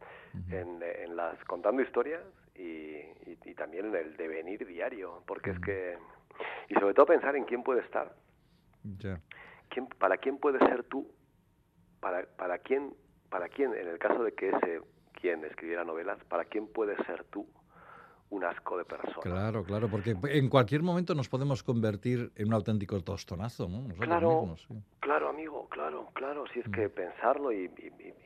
[0.52, 2.22] en, en las contando historias
[2.54, 5.98] y, y- y también en el devenir diario, porque es que
[6.68, 8.14] y sobre todo pensar en quién puede estar,
[9.70, 11.10] quién, para quién puedes ser tú,
[12.02, 12.94] para, para quién,
[13.30, 14.82] para quién, en el caso de que ese
[15.14, 17.48] quien escribiera novelas, para quién puedes ser tú
[18.30, 19.22] un asco de persona.
[19.22, 23.82] Claro, claro, porque en cualquier momento nos podemos convertir en un auténtico tostonazo, ¿no?
[23.82, 24.76] Nosotros Claro, mismos, sí.
[25.00, 26.46] claro, amigo, claro, claro.
[26.54, 27.70] Si es que pensarlo y,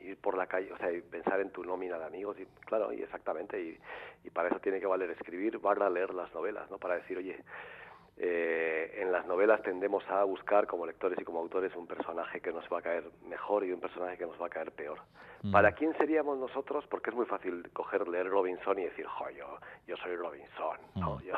[0.02, 2.92] ir por la calle, o sea, y pensar en tu nómina de amigos, y claro,
[2.92, 3.78] y exactamente, y,
[4.24, 6.78] y para eso tiene que valer escribir, valga leer las novelas, ¿no?
[6.78, 7.44] Para decir, oye,
[8.22, 12.52] eh, en las novelas tendemos a buscar como lectores y como autores un personaje que
[12.52, 14.98] nos va a caer mejor y un personaje que nos va a caer peor.
[15.42, 15.52] Mm.
[15.52, 16.84] ¿Para quién seríamos nosotros?
[16.88, 21.16] Porque es muy fácil coger, leer Robinson y decir, jo, yo, yo soy Robinson, ¿no?
[21.16, 21.20] Mm.
[21.22, 21.34] Yo-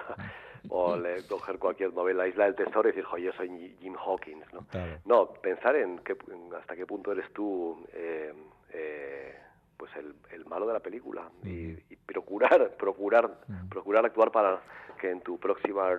[0.71, 4.53] o le- coger cualquier novela, Isla del Tesoro, y decir, jo, yo soy Jim Hawkins,
[4.53, 4.61] ¿no?
[4.71, 4.99] Claro.
[5.05, 8.33] No, pensar en, qué, en hasta qué punto eres tú eh,
[8.73, 9.39] eh,
[9.77, 13.29] pues el, el malo de la película y, y procurar, procurar,
[13.71, 14.61] procurar actuar para
[15.01, 15.99] que en tu próxima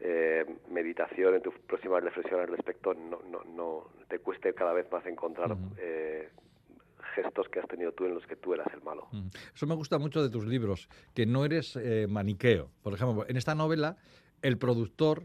[0.00, 4.90] eh, meditación, en tu próxima reflexión al respecto, no, no, no te cueste cada vez
[4.90, 6.28] más encontrar eh,
[7.14, 9.08] gestos que has tenido tú en los que tú eras el malo.
[9.54, 12.70] Eso me gusta mucho de tus libros, que no eres eh, maniqueo.
[12.82, 13.96] Por ejemplo, en esta novela,
[14.42, 15.22] el productor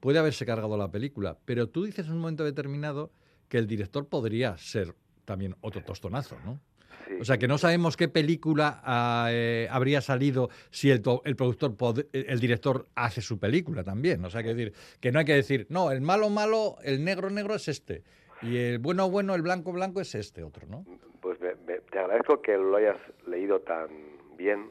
[0.00, 3.10] puede haberse cargado la película, pero tú dices en un momento determinado
[3.48, 6.60] que el director podría ser también otro tostonazo, ¿no?
[7.06, 7.14] Sí.
[7.20, 11.76] O sea, que no sabemos qué película ah, eh, habría salido si el, el productor,
[11.76, 14.24] pod- el director hace su película también.
[14.24, 17.30] O sea, que decir, que no hay que decir, no, el malo malo, el negro
[17.30, 18.02] negro es este.
[18.42, 20.84] Y el bueno bueno, el blanco blanco es este otro, ¿no?
[21.20, 23.88] Pues me- me- te agradezco que lo hayas leído tan
[24.36, 24.70] bien,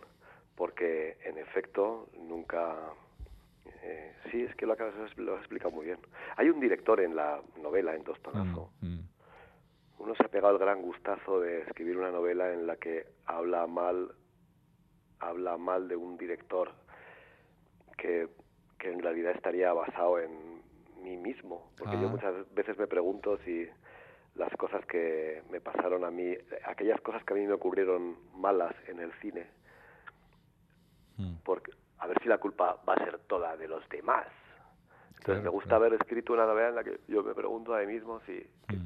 [0.56, 2.76] porque en efecto nunca...
[3.84, 5.98] eh, sí, es que lo, acabas, lo has explicado muy bien.
[6.38, 8.70] Hay un director en la novela, en Tostonazo.
[8.82, 9.03] Mm, mm.
[10.04, 13.66] Uno se ha pegado el gran gustazo de escribir una novela en la que habla
[13.68, 14.12] mal,
[15.20, 16.72] habla mal de un director
[17.98, 18.28] que,
[18.78, 20.62] que en realidad estaría basado en
[21.02, 21.72] mí mismo.
[21.78, 22.12] Porque yo Ah.
[22.12, 23.66] muchas veces me pregunto si
[24.36, 26.36] las cosas que me pasaron a mí,
[26.66, 29.48] aquellas cosas que a mí me ocurrieron malas en el cine,
[31.18, 31.36] Mm.
[31.46, 34.28] porque a ver si la culpa va a ser toda de los demás.
[35.08, 35.86] Entonces Claro, me gusta claro.
[35.86, 38.68] haber escrito una novela en la que yo me pregunto a mí mismo si, Mm.
[38.68, 38.78] que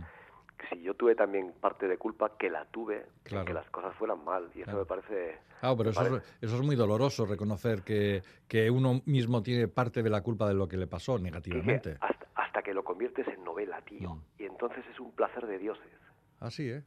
[0.69, 3.45] si yo tuve también parte de culpa, que la tuve, Claro.
[3.45, 4.49] que las cosas fueran mal.
[4.55, 4.79] Y eso Claro.
[4.79, 5.37] me parece...
[5.61, 10.03] Ah, pero eso es, eso es muy doloroso, reconocer que, que uno mismo tiene parte
[10.03, 11.97] de la culpa de lo que le pasó negativamente.
[12.01, 14.15] hasta, hasta que lo conviertes en novela, tío.
[14.15, 14.21] Mm.
[14.39, 15.91] Y entonces es un placer de dioses.
[16.39, 16.83] Así, ¿eh?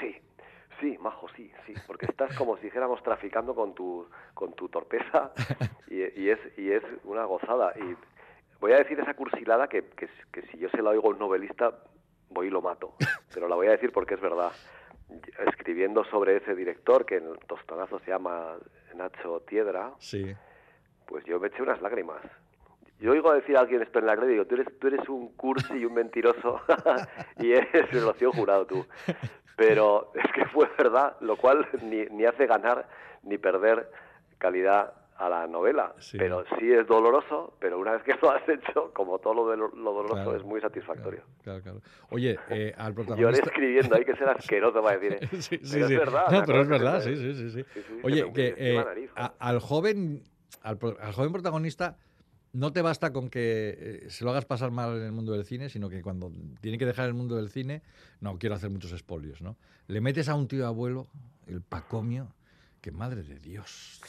[0.00, 0.16] Sí,
[0.80, 1.74] sí, majo, sí, sí.
[1.86, 5.32] Porque estás como si dijéramos traficando con tu, con tu torpeza
[5.88, 7.72] y, y es, y es una gozada.
[7.78, 7.96] Y
[8.60, 11.18] voy a decir esa cursilada que, que, que si yo se la oigo a un
[11.18, 11.72] novelista,
[12.34, 12.94] voy y lo mato.
[13.32, 14.52] Pero la voy a decir porque es verdad.
[15.46, 18.56] Escribiendo sobre ese director, que en el tostonazo se llama
[18.94, 20.34] Nacho Tiedra, Sí.
[21.06, 22.20] pues yo me eché unas lágrimas.
[23.00, 25.08] Yo oigo decir a alguien esto en la red y digo, tú eres, tú eres
[25.08, 26.60] un cursi y un mentiroso
[27.38, 28.86] y eres el rocío jurado tú.
[29.56, 32.88] Pero es que fue verdad, lo cual ni, ni hace ganar
[33.22, 33.90] ni perder
[34.38, 35.94] calidad a la novela.
[35.98, 36.18] Sí.
[36.18, 39.56] Pero sí es doloroso, pero una vez que lo has hecho, como todo lo, de
[39.56, 41.22] lo, lo doloroso, Claro, es muy satisfactorio.
[41.42, 41.80] Claro, claro.
[42.10, 43.46] Oye, eh, al protagonista...
[43.46, 45.18] escribiendo, hay que ser asqueroso para decir.
[45.20, 45.28] ¿eh?
[45.40, 46.26] Sí, sí, pero es verdad.
[46.30, 47.64] No, pero es verdad, sí, sí, sí,
[48.02, 50.22] Oye, que eh, nariz, a- al joven
[50.62, 51.96] al, al joven protagonista
[52.52, 55.44] no te basta con que eh, se lo hagas pasar mal en el mundo del
[55.44, 57.82] cine, sino que cuando tiene que dejar el mundo del cine,
[58.20, 59.56] no quiero hacer muchos espolios, ¿no?
[59.88, 61.08] Le metes a un tío abuelo,
[61.48, 62.28] el pacomio,
[62.80, 64.00] que madre de Dios.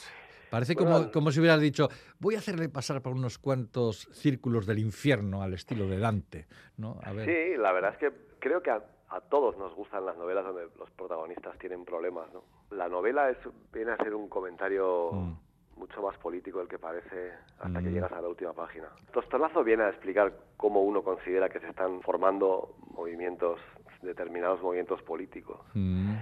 [0.50, 4.66] Parece como, Bueno, como si hubieras dicho, voy a hacerle pasar por unos cuantos círculos
[4.66, 6.98] del infierno al estilo de Dante, ¿no?
[7.02, 7.26] A ver.
[7.26, 10.68] Sí, la verdad es que creo que a, a todos nos gustan las novelas donde
[10.78, 12.42] los protagonistas tienen problemas, ¿no?
[12.70, 13.38] La novela es,
[13.72, 15.32] viene a ser un comentario Mm.
[15.80, 17.92] mucho más político del que parece hasta que Mm.
[17.94, 18.88] llegas a la última página.
[19.12, 23.58] Tostonazo viene a explicar cómo uno considera que se están formando movimientos,
[24.02, 25.60] determinados movimientos políticos.
[25.74, 26.14] Mm,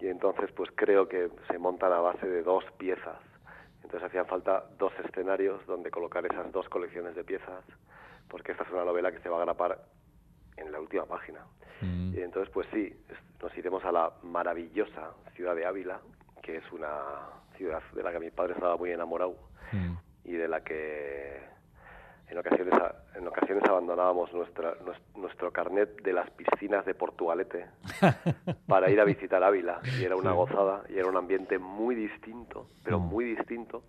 [0.00, 3.18] Y entonces pues creo que se montan a base de dos piezas.
[3.92, 7.62] Entonces hacían falta dos escenarios donde colocar esas dos colecciones de piezas,
[8.26, 9.84] porque esta es una novela que se va a grapar
[10.56, 11.44] en la última página.
[11.82, 12.14] mm.
[12.16, 12.90] Y entonces pues sí,
[13.42, 16.00] nos iremos a la maravillosa ciudad de Ávila,
[16.42, 17.02] que es una
[17.58, 19.36] ciudad de la que mi padre estaba muy enamorado
[19.72, 19.96] Mm.
[20.24, 21.40] y de la que
[22.32, 22.74] en ocasiones
[23.14, 27.66] en ocasiones abandonábamos nuestra nues- nuestro carnet de las piscinas de Portugalete
[28.66, 32.66] para ir a visitar Ávila y era una gozada y era un ambiente muy distinto
[32.82, 33.02] pero Mm.
[33.08, 33.82] muy distinto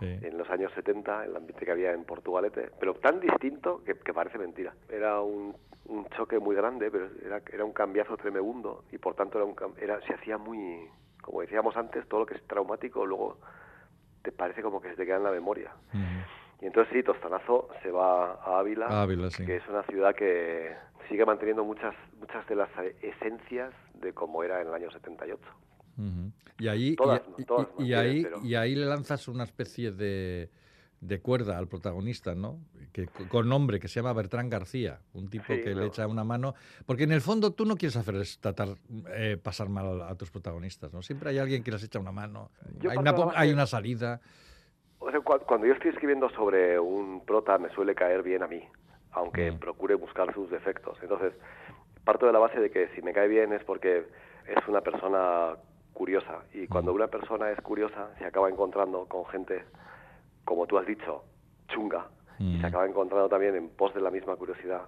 [0.00, 0.06] Sí.
[0.22, 4.14] en los años 70 el ambiente que había en Portugalete pero tan distinto que, que
[4.14, 8.96] parece mentira era un, un choque muy grande pero era, era un cambiazo tremebundo y
[8.96, 10.88] por tanto era un, era, se hacía muy
[11.20, 13.36] como decíamos antes todo lo que es traumático luego
[14.22, 16.20] te parece como que se te queda en la memoria Mm.
[16.62, 19.44] Y entonces sí, Tostanazo se va a Ávila, A Ávila, sí.
[19.46, 20.72] que es una ciudad que
[21.08, 22.68] sigue manteniendo muchas muchas de las
[23.02, 25.42] esencias de cómo era en el año 78.
[25.98, 26.32] Ujú.
[26.58, 29.26] Y ahí, Todas, y, y- todas y- y mantienen, ahí, pero- y ahí le lanzas
[29.28, 30.50] una especie de,
[31.00, 32.58] de cuerda al protagonista, ¿no?
[32.92, 36.24] Que, con nombre, que se llama Bertrán García, un tipo Sí, que le echa una
[36.24, 36.54] mano.
[36.86, 38.68] Porque en el fondo tú no quieres hacer tratar,
[39.14, 41.00] eh, pasar mal a, tus protagonistas, ¿no?
[41.02, 44.20] Siempre hay alguien que les echa una mano, Yo hay una, hay una salida.
[45.00, 48.46] O sea, cua- cuando yo estoy escribiendo sobre un prota me suele caer bien a
[48.46, 48.62] mí,
[49.12, 49.58] aunque Mm.
[49.58, 50.98] procure buscar sus defectos.
[51.02, 51.32] Entonces,
[52.04, 54.06] parto de la base de que si me cae bien es porque
[54.46, 55.56] es una persona
[55.94, 59.64] curiosa y cuando una persona es curiosa se acaba encontrando con gente,
[60.44, 61.24] como tú has dicho,
[61.68, 62.06] chunga,
[62.38, 62.60] y Mm.
[62.60, 64.82] se acaba encontrando también en pos de la misma curiosidad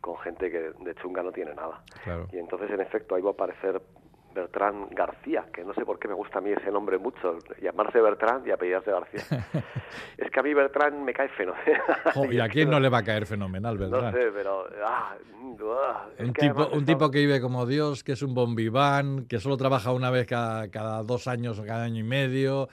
[0.00, 1.80] con gente que de chunga no tiene nada.
[2.04, 2.28] Claro.
[2.32, 3.80] Y entonces, en efecto, ahí va a aparecer
[4.34, 8.00] Bertrán García, que no sé por qué me gusta a mí ese nombre mucho, llamarse
[8.00, 9.20] Bertrán y apellidarse García.
[10.18, 12.32] es que a mí Bertrán me cae fenomenal.
[12.32, 14.12] ¿Y a quién no le va a caer fenomenal, No Beltrán?
[14.12, 14.66] sé, pero...
[14.84, 18.34] ah, mm, ah, Un tipo, además un tipo que vive como Dios, que es un
[18.34, 22.68] bombiván, que solo trabaja una vez cada, cada dos años o cada año y medio,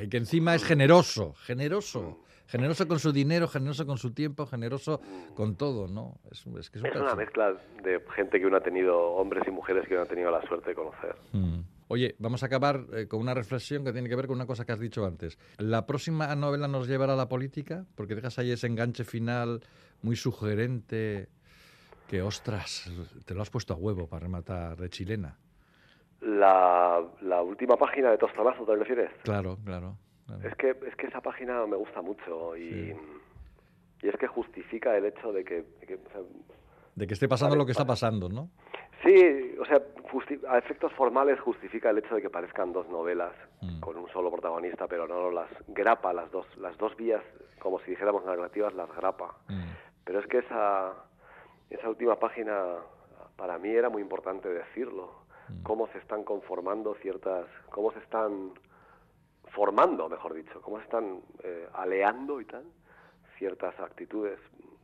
[0.00, 2.20] y que encima es generoso, generoso.
[2.52, 5.00] Generoso con su dinero, generoso con su tiempo, generoso
[5.34, 6.18] con todo, ¿no?
[6.30, 9.42] Es, es que es un Es una mezcla de gente que uno ha tenido, hombres
[9.48, 11.16] y mujeres que uno ha tenido la suerte de conocer.
[11.32, 11.60] Mm.
[11.88, 14.66] Oye, vamos a acabar eh, con una reflexión que tiene que ver con una cosa
[14.66, 15.38] que has dicho antes.
[15.56, 17.86] ¿La próxima novela nos llevará a la política?
[17.94, 19.62] Porque dejas ahí ese enganche final
[20.02, 21.28] muy sugerente
[22.06, 22.92] que, ostras,
[23.24, 25.38] te lo has puesto a huevo para rematar de chilena.
[26.20, 29.10] La, la última página de Tostonazo, ¿te refieres?
[29.22, 29.96] Claro, claro.
[30.44, 32.96] Es que, es que esa página me gusta mucho y, Sí.
[34.02, 35.62] y es que justifica el hecho de que...
[35.80, 36.20] de que, o sea,
[36.94, 38.48] De que esté pasando lo que está pasando, ¿no?
[39.04, 39.82] sí, o sea,
[40.48, 43.80] a efectos formales justifica el hecho de que parezcan dos novelas Mm.
[43.80, 47.22] con un solo protagonista, pero no las grapa, las dos, las dos vías,
[47.60, 49.36] como si dijéramos narrativas, las grapa.
[49.48, 49.62] Mm.
[50.04, 50.92] Pero es que esa,
[51.70, 52.76] esa última página
[53.36, 55.12] para mí era muy importante decirlo.
[55.48, 55.62] Mm.
[55.62, 58.50] Cómo se están conformando ciertas, cómo se están
[59.54, 62.64] formando, mejor dicho, cómo se están eh, aleando y tal
[63.38, 64.38] ciertas actitudes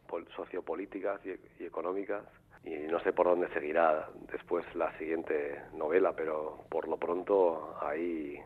[0.07, 1.31] pol- sociopolíticas y,
[1.63, 2.25] y económicas.
[2.65, 8.39] Y no sé por dónde seguirá después la siguiente novela, pero por lo pronto ahí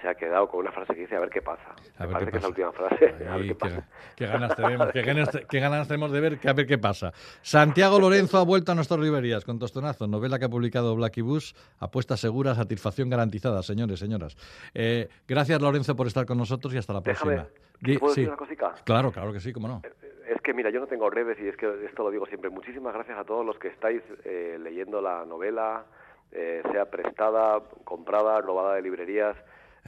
[0.00, 1.62] se ha quedado con una frase que dice a ver qué pasa.
[1.98, 2.48] A Me ver parece qué que es la pasa.
[2.48, 3.14] última frase.
[3.30, 3.88] Ay, qué qué, pasa.
[4.16, 7.12] qué ganas tenemos, qué ganas, qué ganas tenemos de ver, que a ver qué pasa.
[7.42, 11.52] Santiago Lorenzo ha vuelto a nuestras librerías con Tostonazo, novela que ha publicado Blacky Bush,
[11.78, 14.36] apuesta segura, satisfacción garantizada, señores, señoras.
[14.74, 17.60] Eh, gracias, Lorenzo, por estar con nosotros y hasta la Déjame, próxima.
[17.80, 18.20] Di- ¿puedo sí.
[18.22, 18.74] decir una cosica?
[18.84, 19.82] Claro, claro que sí, cómo no.
[20.28, 22.50] Es que, mira, yo no tengo redes y es que esto lo digo siempre.
[22.50, 25.84] Muchísimas gracias a todos los que estáis eh, leyendo la novela,
[26.30, 29.36] eh, sea prestada, comprada, robada de librerías.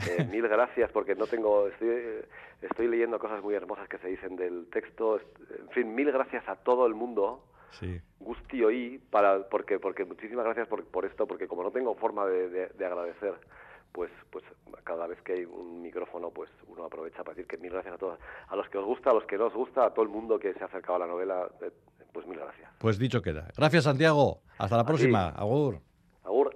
[0.09, 2.24] Eh, mil gracias porque no tengo, estoy, eh,
[2.62, 5.20] estoy leyendo cosas muy hermosas que se dicen del texto.
[5.59, 7.45] En fin, mil gracias a todo el mundo.
[7.80, 8.01] Sí.
[8.20, 12.26] Gusti oí para porque porque muchísimas gracias por, por esto porque como no tengo forma
[12.26, 13.32] de, de- de agradecer
[13.93, 14.45] pues pues
[14.84, 17.99] cada vez que hay un micrófono pues uno aprovecha para decir que mil gracias a
[17.99, 18.18] todos
[18.49, 20.38] a los que os gusta a los que no os gusta a todo el mundo
[20.38, 21.70] que se ha acercado a la novela eh,
[22.12, 23.49] pues mil gracias Pues dicho queda.
[23.57, 24.43] Gracias, Santiago.
[24.59, 24.88] Hasta la A ti.
[24.88, 25.28] próxima.
[25.30, 25.78] Agur.
[26.24, 26.55] Agur.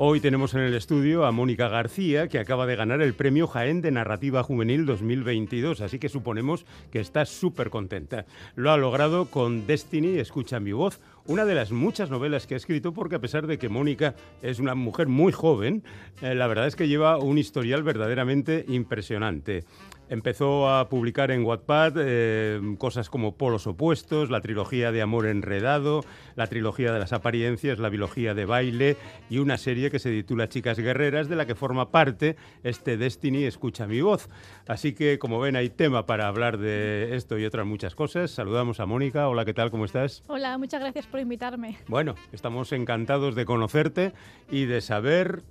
[0.00, 3.80] Hoy tenemos en el estudio a Mónica García, que acaba de ganar el premio Jaén
[3.80, 8.24] de Narrativa Juvenil 2022, así que suponemos que está súper contenta.
[8.54, 12.58] Lo ha logrado con Destiny, Escucha mi voz, una de las muchas novelas que ha
[12.58, 15.82] escrito, porque a pesar de que Mónica es una mujer muy joven,
[16.22, 19.64] eh, la verdad es que lleva un historial verdaderamente impresionante.
[20.10, 26.02] Empezó a publicar en Wattpad eh, cosas como Polos Opuestos, la trilogía de Amor Enredado,
[26.34, 28.96] la trilogía de las apariencias, la biología de baile
[29.28, 33.44] y una serie que se titula Chicas Guerreras, de la que forma parte este Destiny
[33.44, 34.30] Escucha mi voz.
[34.66, 38.30] Así que, como ven, hay tema para hablar de esto y otras muchas cosas.
[38.30, 39.28] Saludamos a Mónica.
[39.28, 39.70] Hola, ¿qué tal?
[39.70, 40.22] ¿Cómo estás?
[40.28, 41.76] Hola, muchas gracias por invitarme.
[41.86, 44.14] Bueno, estamos encantados de conocerte
[44.50, 45.42] y de saber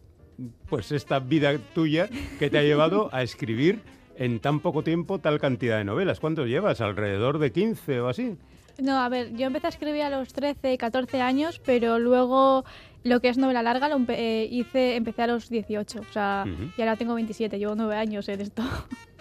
[0.68, 3.82] pues esta vida tuya que te ha llevado a escribir
[4.18, 6.20] en tan poco tiempo tal cantidad de novelas.
[6.20, 6.82] ¿Cuántos llevas?
[6.82, 8.36] ¿Alrededor de 15 o así?
[8.82, 12.64] No, a ver, yo empecé a escribir a los 13, 14 años, pero luego
[13.04, 16.00] lo que es novela larga lo eh, hice, empecé a los 18.
[16.00, 16.46] O sea,
[16.78, 18.64] y ahora tengo 27, llevo 9 años en esto.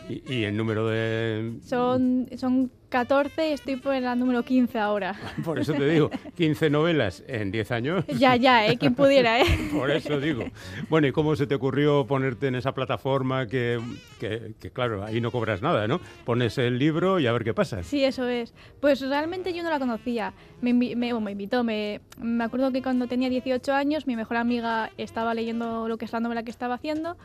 [0.08, 1.58] Y, y el número de...
[1.64, 5.14] Son, son 14 y estoy por la número 15 ahora.
[5.44, 8.04] Por eso te digo, 15 novelas en 10 años.
[8.06, 8.76] ya, ya, ¿eh?
[8.78, 9.44] Quien pudiera, ¿eh?
[9.72, 10.44] Por eso digo.
[10.88, 13.80] Bueno, ¿y cómo se te ocurrió ponerte en esa plataforma que,
[14.20, 16.00] que- que, claro, ahí no cobras nada, ¿no?
[16.24, 17.82] Pones el libro y a ver qué pasa.
[17.82, 18.54] Sí, eso es.
[18.80, 20.32] Pues realmente yo no la conocía.
[20.60, 21.64] Me, me, bueno, me invitó.
[21.64, 26.04] Me, me acuerdo que cuando tenía 18 años, mi mejor amiga estaba leyendo lo que
[26.04, 27.16] es la novela que estaba haciendo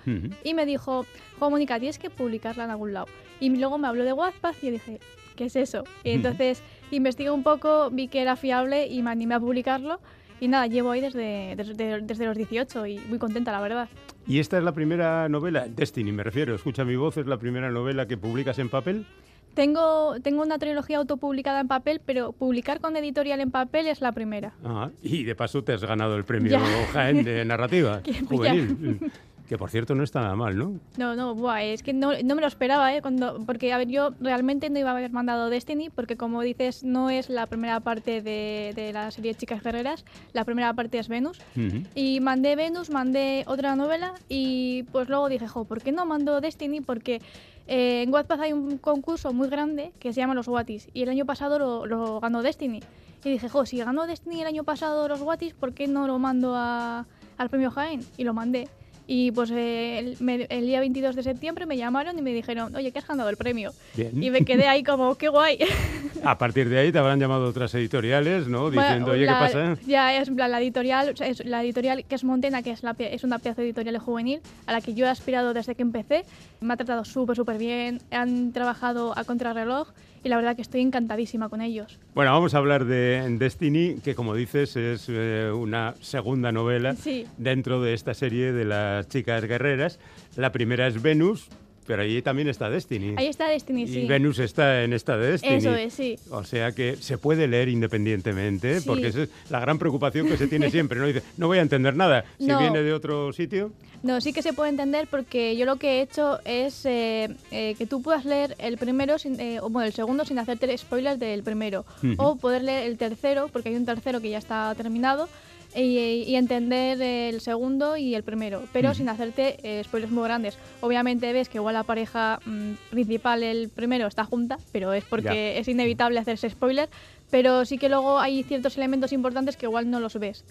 [0.43, 1.05] y me dijo,
[1.39, 3.07] Jo, Mónica, tienes que publicarla en algún lado.
[3.39, 4.99] Y luego me habló de Wattpad y dije,
[5.35, 5.83] ¿qué es eso?
[6.03, 6.61] Y entonces
[6.91, 9.99] investigué un poco, vi que era fiable y me animé a publicarlo.
[10.39, 13.89] Y nada, llevo ahí desde, desde, desde los 18 y muy contenta, la verdad.
[14.27, 15.67] ¿Y esta es la primera novela?
[15.67, 16.55] Destiny, me refiero.
[16.55, 19.05] Escucha mi voz, es la primera novela que publicas en papel.
[19.53, 24.13] Tengo, tengo una trilogía autopublicada en papel, pero publicar con editorial en papel es la
[24.13, 24.53] primera.
[24.63, 26.61] Ah, y de paso te has ganado el premio Ya.
[26.93, 29.11] Jaén de narrativa juvenil.
[29.51, 30.79] Que por cierto no está nada mal, ¿no?
[30.95, 33.01] No, no, buah, es que no, no me lo esperaba, ¿eh?
[33.01, 36.85] Cuando, porque, a ver, yo realmente no iba a haber mandado Destiny, porque como dices,
[36.85, 41.09] no es la primera parte de, de la serie Chicas Guerreras, la primera parte es
[41.09, 41.37] Venus.
[41.57, 41.83] Ujú.
[41.95, 46.39] Y mandé Venus, mandé otra novela y pues luego dije, jo, ¿por qué no mando
[46.39, 46.79] Destiny?
[46.79, 47.21] Porque
[47.67, 51.09] eh, en Wattpad hay un concurso muy grande que se llama Los Wattis y el
[51.09, 52.79] año pasado lo, lo ganó Destiny.
[53.25, 56.19] Y dije, jo, si ganó Destiny el año pasado los Wattis, ¿por qué no lo
[56.19, 57.05] mando a-
[57.37, 57.99] al premio Jaén?
[58.15, 58.69] Y lo mandé.
[59.13, 62.93] Y pues el, me- el día 22 de septiembre me llamaron y me dijeron, oye,
[62.93, 63.73] que has ganado el premio.
[63.93, 64.23] Bien.
[64.23, 65.59] Y me quedé ahí como, qué guay.
[66.23, 68.71] A partir de ahí te habrán llamado otras editoriales, ¿no?
[68.71, 69.77] Diciendo, Bueno, oye, ¿qué la- pasa?
[69.85, 72.83] Ya es plan, la editorial, o sea, es la editorial que es Montena, que es,
[72.83, 76.23] la, es una de editorial juvenil a la que yo he aspirado desde que empecé.
[76.61, 77.99] Me ha tratado súper, súper bien.
[78.11, 79.89] Han trabajado a contrarreloj
[80.23, 81.97] y la verdad que estoy encantadísima con ellos.
[82.13, 87.25] Bueno, vamos a hablar de Destiny, que como dices es eh, una segunda novela Sí.
[87.37, 89.99] dentro de esta serie de las chicas guerreras.
[90.35, 91.47] La primera es Venus,
[91.87, 93.15] pero allí también está Destiny.
[93.17, 94.05] Ahí está Destiny, y sí.
[94.05, 95.55] Venus está en esta de Destiny.
[95.55, 96.15] Eso es, sí.
[96.29, 98.87] O sea que se puede leer independientemente, Sí.
[98.87, 100.99] porque esa es la gran preocupación que se tiene siempre.
[100.99, 102.25] No dice, no voy a entender nada.
[102.37, 102.59] Si No.
[102.59, 103.71] viene de otro sitio,
[104.03, 107.75] No, sí que se puede entender porque yo lo que he hecho es eh, eh,
[107.77, 111.19] que tú puedas leer el primero, sin, eh, o bueno, el segundo sin hacerte spoilers
[111.19, 111.85] del primero.
[112.17, 115.29] O poder leer el tercero, porque hay un tercero que ya está terminado,
[115.75, 115.97] y,
[116.27, 120.57] y entender el segundo y el primero, pero sin hacerte spoilers muy grandes.
[120.81, 125.59] Obviamente ves que igual la pareja mm, principal, el primero, está junta, pero es porque
[125.59, 126.89] es inevitable hacerse spoiler.
[127.31, 130.45] Pero sí que luego hay ciertos elementos importantes que igual no los ves.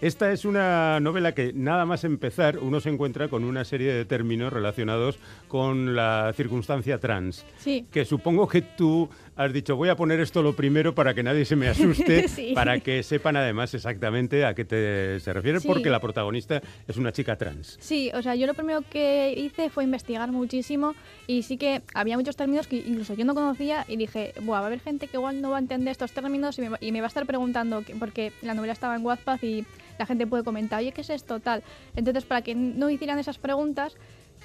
[0.00, 4.04] Esta es una novela que nada más empezar uno se encuentra con una serie de
[4.04, 7.44] términos relacionados con la circunstancia trans.
[7.58, 7.86] Sí.
[7.90, 11.44] Que supongo que tú has dicho, voy a poner esto lo primero para que nadie
[11.44, 12.52] se me asuste, Sí.
[12.54, 15.66] para que sepan además exactamente a qué te, se refiere, Sí.
[15.68, 17.76] porque la protagonista es una chica trans.
[17.80, 20.94] Sí, o sea, yo lo primero que hice fue investigar muchísimo
[21.26, 24.64] y sí que había muchos términos que incluso yo no conocía y dije, Buah, va
[24.64, 26.92] a haber gente que igual no va a entender estos términos y me, va- y
[26.92, 29.64] me va a estar preguntando, que- porque la novela estaba en Wattpad y
[29.98, 31.38] la gente puede comentar, oye, ¿qué es esto?
[31.40, 31.62] Tal.
[31.94, 33.96] Entonces, para que no hicieran esas preguntas,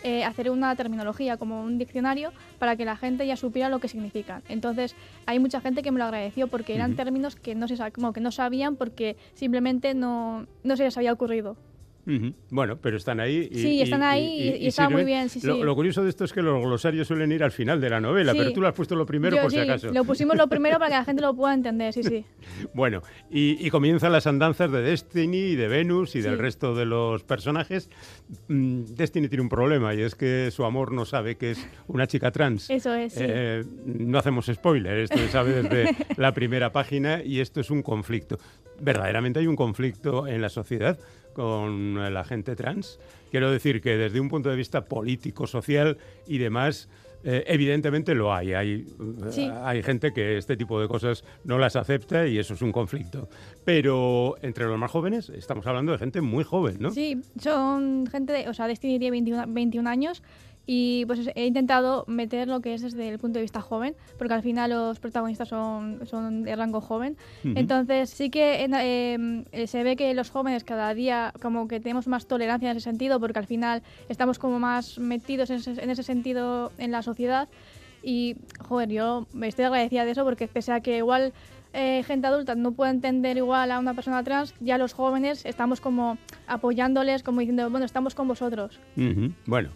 [0.04, 3.88] eh, hacer una terminología como un diccionario para que la gente ya supiera lo que
[3.88, 4.43] significan.
[4.47, 4.95] Entonces,
[5.26, 8.22] hay mucha gente que me lo agradeció porque eran términos que no, se, como que
[8.22, 11.58] no sabían porque simplemente no, no se les había ocurrido.
[12.49, 13.47] Bueno, pero están ahí.
[13.51, 15.28] Y, sí, están ahí y, está muy bien.
[15.43, 18.34] lo, curioso de esto es que los glosarios suelen ir al final de la novela,
[18.34, 19.91] pero tú lo has puesto lo primero por si acaso.
[19.91, 22.26] Lo pusimos lo primero para que la gente lo pueda entender, sí, sí.
[22.74, 27.24] bueno, y, comienzan las andanzas de Destiny y de Venus y del resto de los
[27.24, 27.89] personajes.
[28.47, 32.07] Mm, Destiny tiene un problema y es que su amor no sabe que es una
[32.07, 32.70] chica trans.
[32.70, 33.16] Eso es.
[33.18, 37.84] Eh, no hacemos spoiler, esto se sabe desde la primera página y esto es un
[37.84, 38.38] conflicto.
[38.82, 40.97] Verdaderamente hay un conflicto en la sociedad
[41.34, 43.00] con la gente trans.
[43.32, 46.90] Quiero decir que desde un punto de vista político, social y demás,
[47.24, 48.54] eh, evidentemente lo hay.
[48.54, 48.88] Hay,
[49.64, 53.28] hay gente que este tipo de cosas no las acepta y eso es un conflicto.
[53.66, 56.92] Pero entre los más jóvenes estamos hablando de gente muy joven, ¿no?
[56.92, 60.24] Sí, son gente, de, o sea, Destiny tiene 21, 21 años
[60.72, 64.36] y pues he intentado meter lo que es desde el punto de vista joven, porque
[64.36, 67.18] al final los protagonistas son, son de rango joven.
[67.44, 72.08] Entonces sí que em, eh, se ve que los jóvenes cada día como que tenemos
[72.08, 76.72] más tolerancia en ese sentido, porque al final estamos como más metidos en ese, sentido
[76.78, 77.50] en la sociedad.
[78.04, 81.34] Y, joder, yo me estoy agradecida de eso porque pese a que igual
[81.74, 85.82] eh, gente adulta no puede entender igual a una persona trans, ya los jóvenes estamos
[85.82, 88.80] como apoyándoles, como diciendo, bueno, estamos con vosotros.
[89.48, 89.70] Bueno,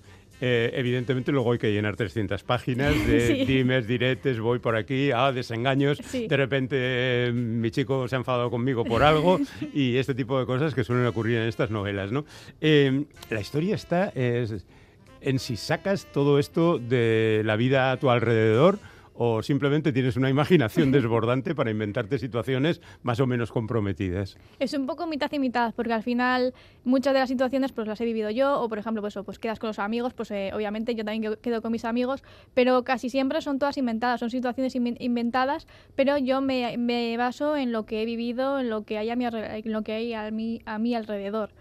[0.45, 5.31] eh, evidentemente luego hay que llenar 300 páginas de dimes, diretes, voy por aquí, ah,
[5.31, 9.39] desengaños, de repente eh, mi chico se ha enfadado conmigo por algo
[9.73, 12.11] y este tipo de cosas que suelen ocurrir en estas novelas.
[12.11, 12.25] ¿no?
[12.59, 18.79] Eh, la historia está en si sacas todo esto de la vida a tu alrededor
[19.13, 24.37] o simplemente tienes una imaginación desbordante para inventarte situaciones más o menos comprometidas.
[24.59, 26.53] Es un poco mitad y mitad, porque al final
[26.83, 29.59] muchas de las situaciones pues las he vivido yo, o por ejemplo, pues, pues quedas
[29.59, 33.41] con los amigos, pues eh, obviamente yo también quedo con mis amigos, pero casi siempre
[33.41, 38.05] son todas inventadas, son situaciones inventadas, pero yo me, me, baso en lo que he
[38.05, 40.95] vivido, en lo que hay a mi, en lo que hay a mi, a mi
[40.95, 41.51] alrededor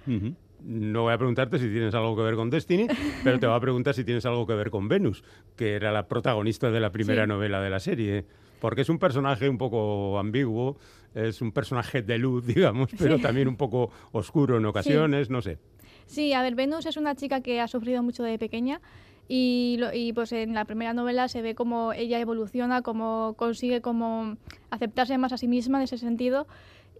[0.64, 2.86] no voy a preguntarte si tienes algo que ver con Destiny,
[3.24, 5.24] pero te voy a preguntar si tienes algo que ver con Venus,
[5.56, 8.24] que era la protagonista de la primera novela de la serie.
[8.60, 10.76] Porque es un personaje un poco ambiguo,
[11.14, 15.58] es un personaje de luz, digamos, pero también un poco oscuro en ocasiones, no sé.
[16.06, 18.80] Sí, a ver, Venus es una chica que ha sufrido mucho de pequeña
[19.28, 24.36] y, y, pues en la primera novela se ve cómo ella evoluciona, cómo consigue como
[24.70, 26.46] aceptarse más a sí misma en ese sentido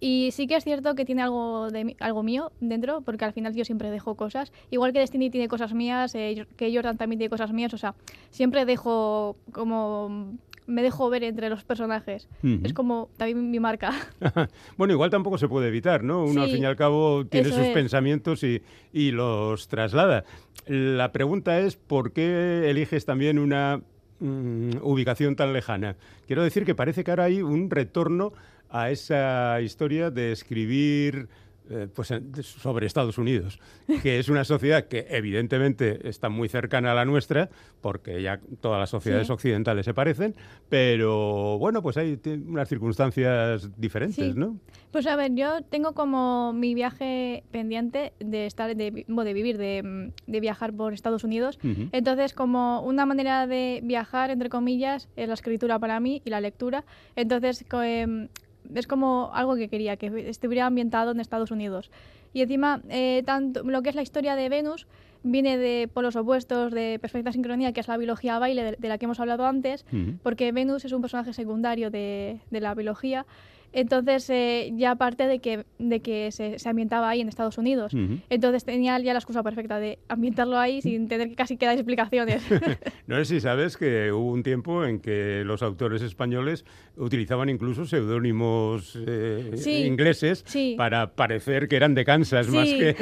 [0.04, 3.54] y sí que es cierto que tiene algo, de, algo mío dentro, porque al final
[3.54, 4.52] yo siempre dejo cosas.
[4.68, 7.94] Igual que Destiny tiene cosas mías, eh, que Jordan también tiene cosas mías, o sea,
[8.30, 10.34] siempre dejo como
[10.66, 12.28] me dejo ver entre los personajes.
[12.64, 13.92] Es como también mi marca.
[14.76, 16.24] bueno, igual tampoco se puede evitar, ¿no?
[16.24, 18.60] Uno al fin y al cabo tiene sus pensamientos y,
[18.92, 20.24] y, los traslada.
[20.66, 23.80] La pregunta es, ¿por qué eliges también una
[24.18, 25.94] mm, ubicación tan lejana?
[26.26, 28.32] Quiero decir que parece que ahora hay un retorno
[28.72, 31.28] a esa historia de escribir
[31.70, 32.12] eh, pues,
[32.42, 33.60] sobre Estados Unidos,
[34.02, 37.50] que es una sociedad que evidentemente está muy cercana a la nuestra,
[37.80, 40.34] porque ya todas las sociedades occidentales se parecen,
[40.68, 42.18] pero bueno, pues hay
[42.48, 44.58] unas circunstancias diferentes, ¿no?
[44.90, 50.40] Pues a ver, yo tengo como mi viaje pendiente de estar, de, de vivir, de,
[50.40, 51.60] viajar por Estados Unidos.
[51.92, 56.40] Entonces, como una manera de viajar, entre comillas, es la escritura para mí y la
[56.40, 56.84] lectura.
[57.14, 58.28] Entonces, em,
[58.74, 61.90] es como algo que quería, que estuviera ambientado en Estados Unidos.
[62.32, 64.86] Y encima, eh, tanto lo que es la historia de Venus
[65.22, 69.04] viene de polos opuestos, de perfecta sincronía, que es la biología baile, de, la que
[69.04, 69.84] hemos hablado antes,
[70.22, 73.24] porque Venus es un personaje secundario de, de la biología
[73.72, 77.92] entonces, eh, ya aparte de que, de que se, ambientaba ahí en Estados Unidos,
[78.30, 81.76] entonces tenía ya la excusa perfecta de ambientarlo ahí sin tener que casi que dar
[81.76, 82.42] explicaciones.
[83.06, 86.64] no sé si sabes que hubo un tiempo en que los autores españoles
[86.96, 90.44] utilizaban incluso seudónimos eh, ingleses
[90.76, 92.94] para parecer que eran de Kansas más que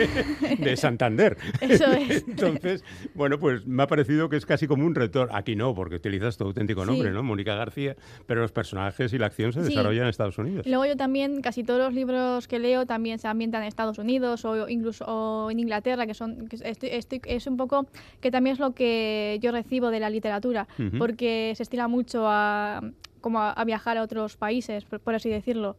[0.59, 1.37] de Santander.
[1.61, 2.25] Eso es.
[2.29, 5.35] Entonces, bueno, pues me ha parecido que es casi como un retorno.
[5.35, 7.23] Aquí no, porque utilizas tu auténtico nombre, ¿no?
[7.23, 7.97] Mónica García,
[8.27, 10.60] pero los personajes y la acción se desarrollan en Estados Unidos.
[10.65, 14.45] Luego yo también, casi todos los libros que leo también se ambientan en Estados Unidos
[14.45, 17.87] o incluso en Inglaterra, que son es un poco
[18.21, 22.81] que también es lo que yo recibo de la literatura, porque se estila mucho a,
[23.21, 25.77] como a, viajar a otros países, por, así decirlo.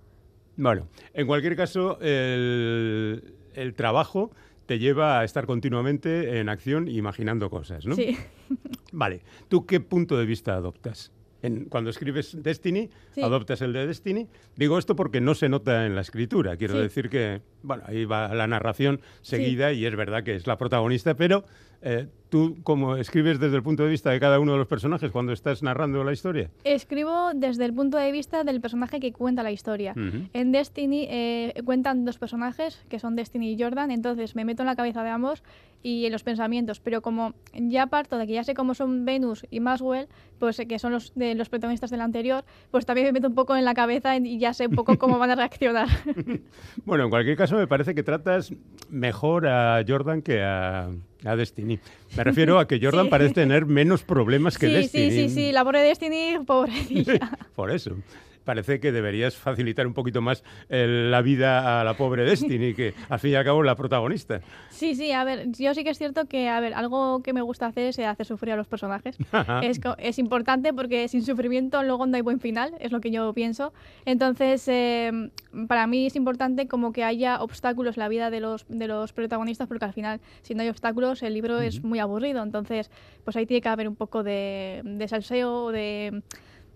[0.57, 4.31] Bueno, en cualquier caso, el, el trabajo
[4.65, 7.95] te lleva a estar continuamente en acción imaginando cosas, ¿no?
[7.95, 8.17] Sí.
[8.91, 9.21] Vale.
[9.49, 11.11] ¿Tú qué punto de vista adoptas?
[11.41, 13.21] En- cuando escribes Destiny, Sí.
[13.21, 14.27] adoptas el de Destiny.
[14.55, 16.57] Digo esto porque no se nota en la escritura.
[16.57, 16.81] Quiero Sí.
[16.81, 21.15] decir que, bueno, ahí va la narración seguida y es verdad que es la protagonista,
[21.15, 21.43] pero
[21.81, 25.11] eh, tú, como escribes desde el punto de vista de cada uno de los personajes
[25.11, 26.49] cuando estás narrando la historia.
[26.63, 29.91] Escribo desde el punto de vista del personaje que cuenta la historia.
[29.91, 30.29] Ujú.
[30.33, 34.67] En Destiny eh, cuentan dos personajes, que son Destiny y Jordan, entonces me meto en
[34.67, 35.43] la cabeza de ambos
[35.83, 39.45] y en los pensamientos, pero como ya parto de que ya sé cómo son Venus
[39.49, 40.07] y Maxwell,
[40.39, 43.35] pues eh, que son los de los protagonistas del anterior, pues también me meto un
[43.35, 45.87] poco en la cabeza y ya sé un poco cómo van a reaccionar.
[46.85, 48.53] Bueno, en cualquier caso, me parece que tratas
[48.89, 50.89] mejor a Jordan que a,
[51.25, 51.79] a Destiny.
[52.17, 53.09] Me refiero a que Jordan Sí.
[53.09, 55.11] parece tener menos problemas que sí, Destiny.
[55.11, 57.37] sí, sí, sí, la pobre Destiny, pobrecilla.
[57.55, 57.95] Por eso.
[58.43, 63.19] Parece que deberías facilitar un poquito más la vida a la pobre Destiny, que al
[63.19, 64.41] fin y al cabo es la protagonista.
[64.69, 67.41] Sí, sí, a ver, yo sí que es cierto que, a ver, algo que me
[67.41, 69.17] gusta hacer es eh, hacer sufrir a los personajes.
[69.61, 73.33] es, es importante porque sin sufrimiento luego no hay buen final, es lo que yo
[73.33, 73.73] pienso.
[74.05, 75.29] Entonces, eh,
[75.67, 79.13] para mí es importante como que haya obstáculos en la vida de los, de los
[79.13, 82.43] protagonistas porque al final, si no hay obstáculos, el libro es muy aburrido.
[82.43, 82.89] Entonces,
[83.23, 86.21] pues ahí tiene que haber un poco de, de salseo, de...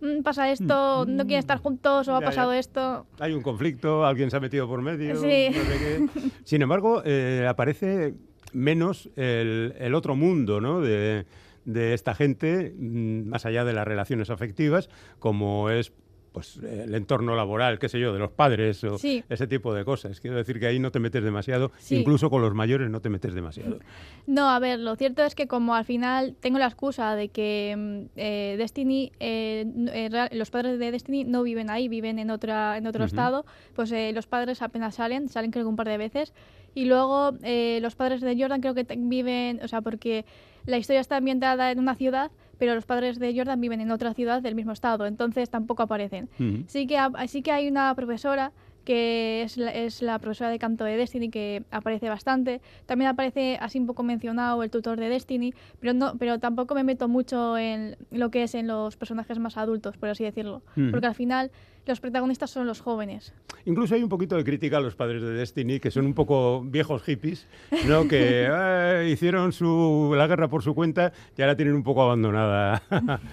[0.02, 2.26] "Mm, Pasa esto, no quieren estar juntos o ha Ya, ya.
[2.26, 3.06] pasado esto.
[3.20, 5.16] Hay un conflicto, alguien se ha metido por medio.
[5.16, 5.48] Sí.
[5.50, 6.30] no sé qué.
[6.44, 8.14] Sin embargo, eh, aparece
[8.54, 10.80] menos el, el otro mundo ¿no?
[10.82, 11.26] de,
[11.66, 14.90] de esta gente, mm, más allá de las relaciones afectivas,
[15.20, 15.92] como es
[16.36, 19.24] pues el entorno laboral, qué sé yo, de los padres o Sí.
[19.30, 20.20] ese tipo de cosas.
[20.20, 21.96] Quiero decir que ahí no te metes demasiado, Sí.
[21.96, 23.80] incluso con los mayores no te metes demasiado.
[24.28, 27.74] No, a ver, lo cierto es que como al final tengo la excusa de que
[27.78, 32.78] mm, eh, Destiny, eh, eh, los padres de Destiny no viven ahí, viven en otra
[32.78, 35.98] en otro estado, pues eh, los padres apenas salen, salen creo que un par de
[35.98, 36.34] veces,
[36.74, 40.26] y luego eh, los padres de Jordan creo que viven, o sea, porque
[40.66, 44.14] la historia está ambientada en una ciudad, pero los padres de Jordan viven en otra
[44.14, 46.30] ciudad del mismo estado, entonces tampoco aparecen.
[46.68, 48.52] Sí que, ha- sí que hay una profesora
[48.84, 52.62] que es la, es la profesora de canto de Destiny que aparece bastante.
[52.86, 56.84] También aparece así un poco mencionado el tutor de Destiny, pero no, pero tampoco me
[56.84, 61.08] meto mucho en lo que es en los personajes más adultos, por así decirlo, porque
[61.08, 61.50] al final
[61.86, 63.34] los protagonistas son los jóvenes.
[63.66, 66.62] Incluso hay un poquito de crítica a los padres de Destiny, que son un poco
[66.62, 67.48] viejos hippies,
[67.88, 68.08] ¿no?
[68.08, 72.82] que eh, hicieron su, la guerra por su cuenta y ahora tienen un poco abandonada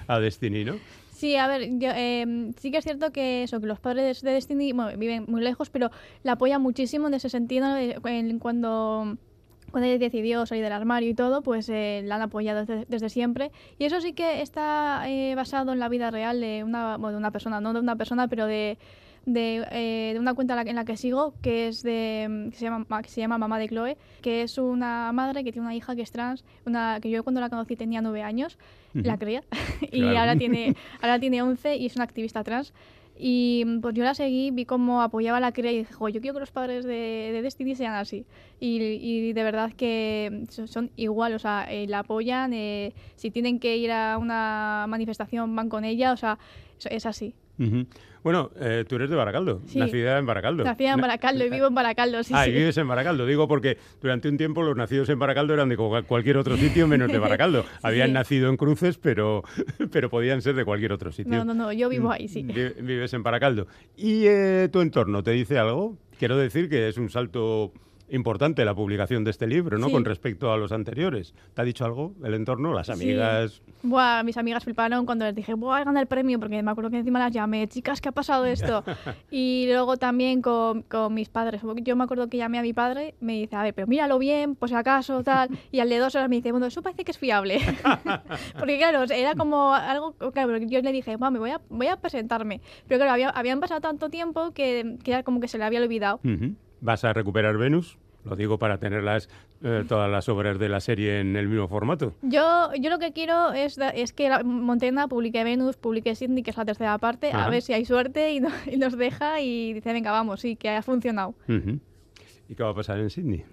[0.07, 0.75] a Destiny, ¿no?
[1.23, 4.33] Sí, a ver, yo, eh, sí que es cierto que eso, que los padres de
[4.33, 5.93] Destiny bueno, viven muy lejos, pero
[6.25, 7.77] la apoyan muchísimo en ese sentido.
[7.77, 7.97] eh,
[8.41, 9.17] cuando,
[9.73, 13.09] cuando ella decidió salir del armario y todo, pues eh, la han apoyado desde, desde
[13.09, 13.51] siempre.
[13.79, 17.17] Y eso sí que está eh, basado en la vida real de una, bueno, de
[17.19, 18.79] una persona, no de una persona, pero de,
[19.27, 22.57] de, eh, de una cuenta en la, en la que sigo, que es de que
[22.57, 25.67] se llama, Ma- que se llama Mamá de Chloe, que es una madre que tiene
[25.67, 28.59] una hija que es trans, una que yo cuando la conocí tenía nueve años,
[28.95, 29.43] la cría,
[29.91, 30.19] y Claro.
[30.19, 32.75] ahora tiene, ahora tiene 11 y es una activista trans.
[33.25, 36.09] Y mm, pues yo la seguí, vi cómo apoyaba a la cría y dije, "Jo,
[36.09, 38.27] yo quiero que los padres de, de Destiny sean así.
[38.59, 43.31] Y, y de verdad que son, son igual, o sea, eh, la apoyan, eh, si
[43.31, 46.41] tienen que ir a una manifestación van con ella, o sea,
[46.91, 47.33] es, así.
[48.23, 49.79] Bueno, eh, tú eres de Baracaldo, Sí.
[49.79, 50.63] nacida en Baracaldo.
[50.65, 52.51] Nacida en Baracaldo y vivo en Baracaldo, sí, Ah, sí.
[52.51, 53.27] y vives en Baracaldo.
[53.27, 56.87] Digo porque durante un tiempo los nacidos en Baracaldo eran de cu- cualquier otro sitio
[56.87, 57.65] menos de Baracaldo.
[57.83, 59.43] Habían nacido en Cruces, pero,
[59.93, 61.33] pero podían ser de cualquier otro sitio.
[61.33, 62.43] No, no, no, yo vivo ahí, sí.
[62.45, 63.67] Vi- Vives en Baracaldo.
[63.97, 65.97] ¿Y eh, tu entorno te dice algo?
[66.19, 67.73] Quiero decir que es un salto
[68.13, 69.87] importante la publicación de este libro, ¿no?
[69.87, 69.93] Sí.
[69.93, 71.35] Con respecto a los anteriores.
[71.55, 72.73] ¿Te ha dicho algo el entorno?
[72.73, 72.93] Las Sí.
[72.93, 73.63] amigas.
[73.83, 76.91] Buah, mis amigas fliparon cuando les dije, Buah, he ganado el premio, porque me acuerdo
[76.91, 78.85] que encima las llamé, chicas, ¿qué ha pasado esto?
[79.31, 81.63] y luego también con, con mis padres.
[81.83, 84.55] Yo me acuerdo que llamé a mi padre, me dice, a ver, pero míralo bien,
[84.55, 85.49] por si acaso, tal.
[85.71, 87.59] Y al de dos horas me dice, bueno, eso parece que es fiable.
[88.59, 91.97] porque claro, era como algo, claro, yo le dije, "Buah, me voy a, voy a
[91.97, 92.61] presentarme.
[92.87, 95.81] Pero claro, había- habían pasado tanto tiempo que, que era como que se le había
[95.81, 96.21] olvidado.
[96.81, 97.97] ¿Vas a recuperar Venus?
[98.25, 99.29] Lo digo para tenerlas
[99.65, 102.15] eh, todas las obras de la serie en el mismo formato.
[102.23, 106.57] Yo, yo lo que quiero es, es que Montena publique Venus, publique Sydney, que es
[106.57, 107.47] la tercera parte, Ajá.
[107.47, 110.55] a ver si hay suerte y, no- y nos deja y dice, venga, vamos, sí,
[110.57, 111.35] que ha funcionado.
[112.49, 113.45] ¿Y qué va a pasar en Sydney?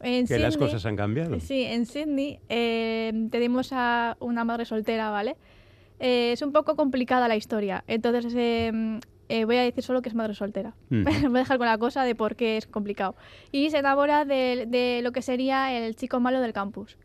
[0.00, 1.38] En Que las cosas han cambiado.
[1.40, 5.36] Sí, en Sydney eh, tenemos a una madre soltera, ¿vale?
[6.00, 8.98] Eh, es un poco complicada la historia, entonces eh,
[9.34, 10.74] eh, voy a decir solo que es madre soltera.
[10.90, 13.14] Voy a dejar con la cosa de por qué es complicado.
[13.50, 16.96] Y se enamora de, de lo que sería el chico malo del campus.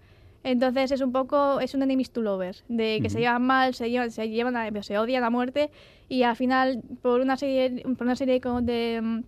[0.43, 3.89] Entonces es un poco, es un enemies to lovers, de que se llevan mal, se
[3.89, 5.71] llevan, se llevan, a- se odian a muerte
[6.09, 9.23] y al final por una serie, por una serie de, de, mm,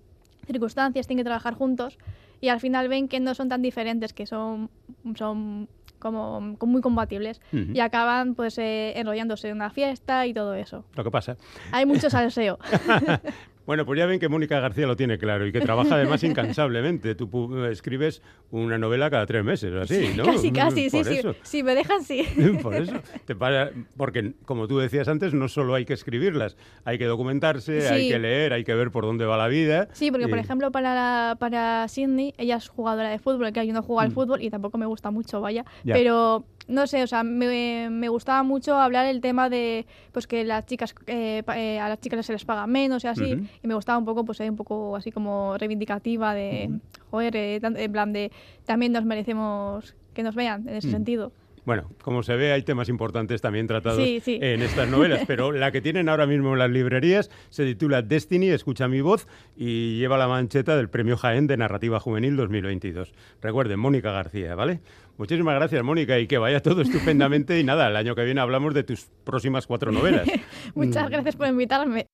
[0.48, 1.98] circunstancias tienen que trabajar juntos
[2.42, 4.70] y al final ven que no son tan diferentes, que son,
[5.16, 5.68] son
[6.00, 7.42] como, como muy compatibles.
[7.54, 7.72] Ujú.
[7.74, 10.86] Y acaban pues eh, enrollándose en una fiesta y todo eso.
[10.96, 11.38] Lo que pasa.
[11.72, 12.58] Hay mucho salseo.
[13.70, 17.14] Bueno, pues ya ven que Mónica García lo tiene claro y que trabaja además incansablemente.
[17.14, 20.24] Tú escribes una novela cada tres meses, así, ¿no?
[20.26, 21.14] casi, casi, sí, Por sí.
[21.20, 21.36] eso.
[21.44, 22.26] Si me dejan, sí.
[22.64, 22.96] Por eso.
[23.26, 27.88] Te para- porque, como tú decías antes, no solo hay que escribirlas, hay que documentarse,
[27.88, 29.88] hay que leer, hay que ver por dónde va la vida.
[29.92, 33.74] Sí, porque por ejemplo para, la- para Cindy, ella es jugadora de fútbol, que yo
[33.74, 35.62] no juego al fútbol y tampoco me gusta mucho, vaya.
[35.84, 35.88] Mm.
[35.90, 35.94] Ya.
[35.94, 40.44] Pero no sé, o sea, me, me gustaba mucho hablar el tema de pues que
[40.44, 43.38] las chicas eh, pa- eh, a las chicas se les paga menos y así.
[43.64, 46.70] Y me gustaba un poco, pues eh, un poco así como reivindicativa de,
[47.12, 48.32] joder, eh, en plan de
[48.66, 50.92] también nos merecemos que nos vean en ese Mm.
[50.92, 51.32] sentido.
[51.66, 54.40] Bueno, como se ve, hay temas importantes también tratados Sí, sí.
[54.42, 58.48] en estas novelas, pero la que tienen ahora mismo en las librerías se titula Destiny,
[58.50, 63.14] escucha mi voz, y lleva la mancheta del Premio Jaén de Narrativa Juvenil 2022.
[63.42, 64.80] Recuerden, Mónica García, ¿vale?
[65.18, 67.60] Muchísimas gracias, Mónica, y que vaya todo estupendamente.
[67.60, 70.28] Y nada, el año que viene hablamos de tus próximas cuatro novelas.
[70.76, 71.12] Muchas Mm.
[71.12, 72.08] gracias por invitarme.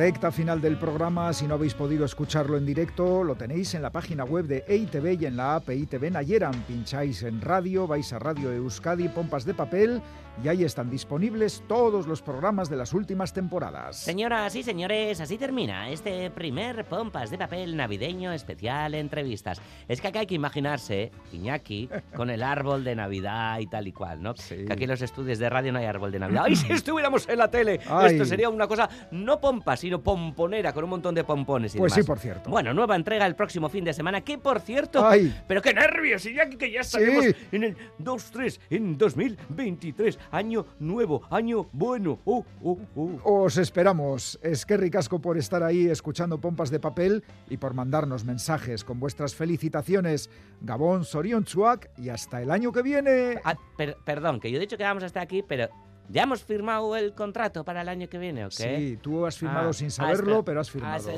[0.00, 3.90] Recta final del programa, si no habéis podido escucharlo en directo, lo tenéis en la
[3.90, 6.54] página web de EITV y en la app EITV Nayeran.
[6.66, 10.00] Pincháis en radio, vais a Radio Euskadi, Pompas de Papel
[10.42, 13.96] y ahí están disponibles todos los programas de las últimas temporadas.
[13.98, 19.60] Señoras y señores, así termina este primer Pompas de Papel navideño especial entrevistas.
[19.86, 23.92] Es que acá hay que imaginarse, Iñaki, con el árbol de Navidad y tal y
[23.92, 24.34] cual, ¿no?
[24.36, 24.64] Sí.
[24.66, 26.44] Que aquí en los estudios de radio no hay árbol de Navidad.
[26.46, 27.80] ¡Ay, si estuviéramos en la tele!
[27.88, 28.12] Ay.
[28.12, 31.92] Esto sería una cosa no pompa, sino pomponera, con un montón de pompones y Pues
[31.92, 32.48] sí, por cierto.
[32.48, 35.06] Bueno, nueva entrega el próximo fin de semana, que por cierto...
[35.06, 35.34] Ay.
[35.46, 36.96] Pero qué nervios, Iñaki, que ya Sí.
[36.96, 40.18] estaremos en el 2-3, en 2023.
[40.32, 42.20] Año nuevo, año bueno.
[42.24, 43.20] Oh, oh, oh.
[43.44, 44.38] Os esperamos.
[44.42, 49.00] Es que ricasco por estar ahí escuchando Pompas de Papel y por mandarnos mensajes con
[49.00, 50.30] vuestras felicitaciones.
[50.60, 53.40] Gabón, Sorion Chuac y hasta el año que viene.
[53.44, 55.68] Ah, per- perdón, que yo he dicho que vamos hasta aquí, pero
[56.08, 58.76] ¿ya hemos firmado el contrato para el año que viene o qué?
[58.78, 61.10] Sí, tú has firmado Ah, sin ah, saberlo, pero has firmado.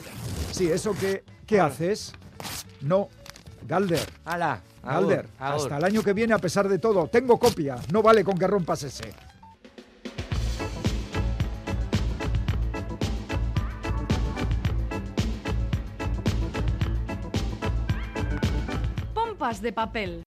[0.53, 2.13] Sí, eso que ¿qué haces?
[2.81, 3.09] No,
[3.67, 4.01] Galder.
[4.25, 5.26] Hala, agur, agur.
[5.39, 7.09] hasta el año que viene a pesar de todo.
[7.09, 9.12] Tengo copia, no vale con que rompas ese.
[19.14, 20.22] Pompas de papel.